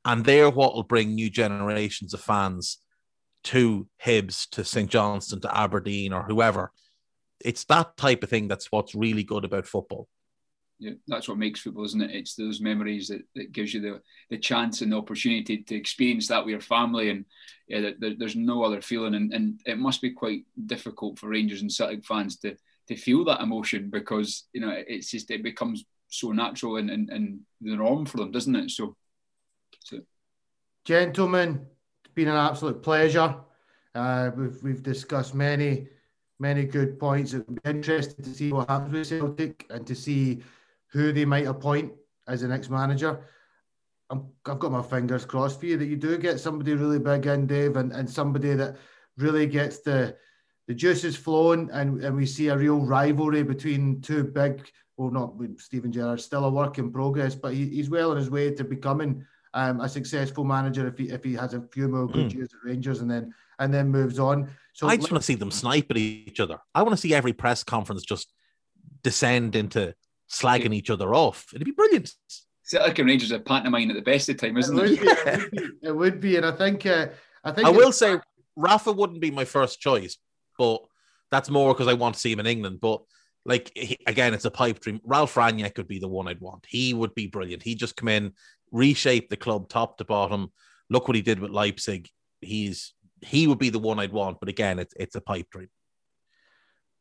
[0.05, 2.77] and they're what will bring new generations of fans
[3.43, 6.71] to Hibs, to St Johnstone, to Aberdeen, or whoever.
[7.43, 10.07] It's that type of thing that's what's really good about football
[10.79, 12.11] yeah, that's what makes football, isn't it?
[12.11, 16.29] It's those memories that, that gives you the, the chance and the opportunity to experience
[16.29, 17.25] that with your family, and
[17.67, 19.13] yeah, there, there's no other feeling.
[19.13, 22.55] And, and it must be quite difficult for Rangers and Celtic fans to
[22.87, 27.09] to feel that emotion because you know it's just it becomes so natural and, and,
[27.09, 28.71] and the norm for them, doesn't it?
[28.71, 28.95] So,
[29.83, 29.99] so.
[30.85, 31.67] gentlemen,
[32.03, 33.35] it's been an absolute pleasure.
[33.93, 35.87] Uh, we've we've discussed many
[36.39, 37.33] many good points.
[37.33, 40.41] It'd be interesting to see what happens with Celtic and to see
[40.91, 41.93] who they might appoint
[42.27, 43.25] as the next manager.
[44.09, 44.15] i
[44.47, 47.47] have got my fingers crossed for you that you do get somebody really big in,
[47.47, 48.77] Dave, and, and somebody that
[49.17, 50.15] really gets the
[50.67, 54.69] the juices flowing, and, and we see a real rivalry between two big.
[54.97, 58.17] Well, not with Steven Gerrard, still a work in progress, but he, he's well on
[58.17, 59.25] his way to becoming
[59.55, 62.35] um, a successful manager if he if he has a few more good mm.
[62.35, 64.49] years at Rangers and then and then moves on.
[64.73, 66.59] So I just want to see them snipe at each other.
[66.75, 68.31] I want to see every press conference just
[69.01, 69.95] descend into
[70.29, 71.47] slagging each other off.
[71.53, 72.13] It'd be brilliant.
[72.63, 74.81] Celtic and Rangers are pantomime at the best of time, isn't it?
[74.81, 75.41] Would be, it?
[75.41, 77.07] Would be, it would be, and I think uh,
[77.43, 78.19] I think I will say
[78.55, 80.17] Rafa wouldn't be my first choice,
[80.57, 80.81] but
[81.31, 82.79] that's more because I want to see him in England.
[82.79, 83.01] But
[83.45, 85.01] like he, again, it's a pipe dream.
[85.03, 86.65] Ralf Rangnick would be the one I'd want.
[86.69, 87.63] He would be brilliant.
[87.63, 88.33] He'd just come in,
[88.71, 90.51] reshape the club top to bottom.
[90.91, 92.07] Look what he did with Leipzig.
[92.41, 94.39] He's he would be the one I'd want.
[94.39, 95.69] But again, it's it's a pipe dream.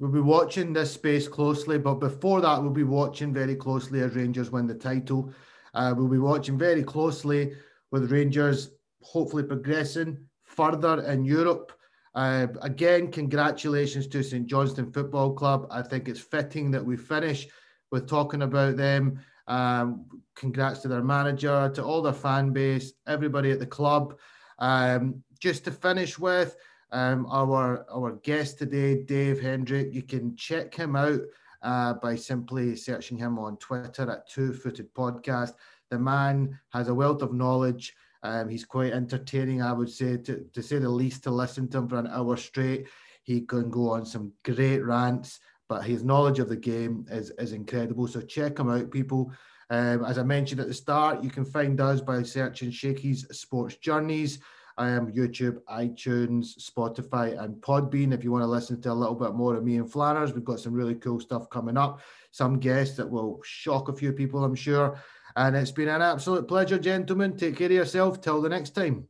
[0.01, 4.15] We'll be watching this space closely, but before that, we'll be watching very closely as
[4.15, 5.33] Rangers win the title.
[5.75, 7.53] Uh, we'll be watching very closely
[7.91, 8.71] with Rangers
[9.03, 11.73] hopefully progressing further in Europe.
[12.15, 15.67] Uh, again, congratulations to St Johnstone Football Club.
[15.71, 17.49] I think it's fitting that we finish
[17.91, 19.21] with talking about them.
[19.49, 24.17] Um, congrats to their manager, to all their fan base, everybody at the club.
[24.61, 26.57] Um, just to finish with,
[26.91, 29.93] um, our our guest today, Dave Hendrick.
[29.93, 31.21] You can check him out
[31.63, 35.55] uh, by simply searching him on Twitter at Two Footed Podcast.
[35.91, 37.95] The man has a wealth of knowledge.
[38.23, 41.79] Um, he's quite entertaining, I would say, to, to say the least, to listen to
[41.79, 42.89] him for an hour straight.
[43.23, 47.53] He can go on some great rants, but his knowledge of the game is, is
[47.53, 48.07] incredible.
[48.09, 49.33] So check him out, people.
[49.71, 53.77] Um, as I mentioned at the start, you can find us by searching Shakey's Sports
[53.77, 54.41] Journeys.
[54.79, 58.15] I am YouTube, iTunes, Spotify, and Podbean.
[58.15, 60.45] If you want to listen to a little bit more of me and Flanners, we've
[60.45, 62.01] got some really cool stuff coming up.
[62.31, 65.03] Some guests that will shock a few people, I'm sure.
[65.35, 67.37] And it's been an absolute pleasure, gentlemen.
[67.37, 68.21] Take care of yourself.
[68.21, 69.09] Till the next time.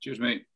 [0.00, 0.46] Cheers, mate.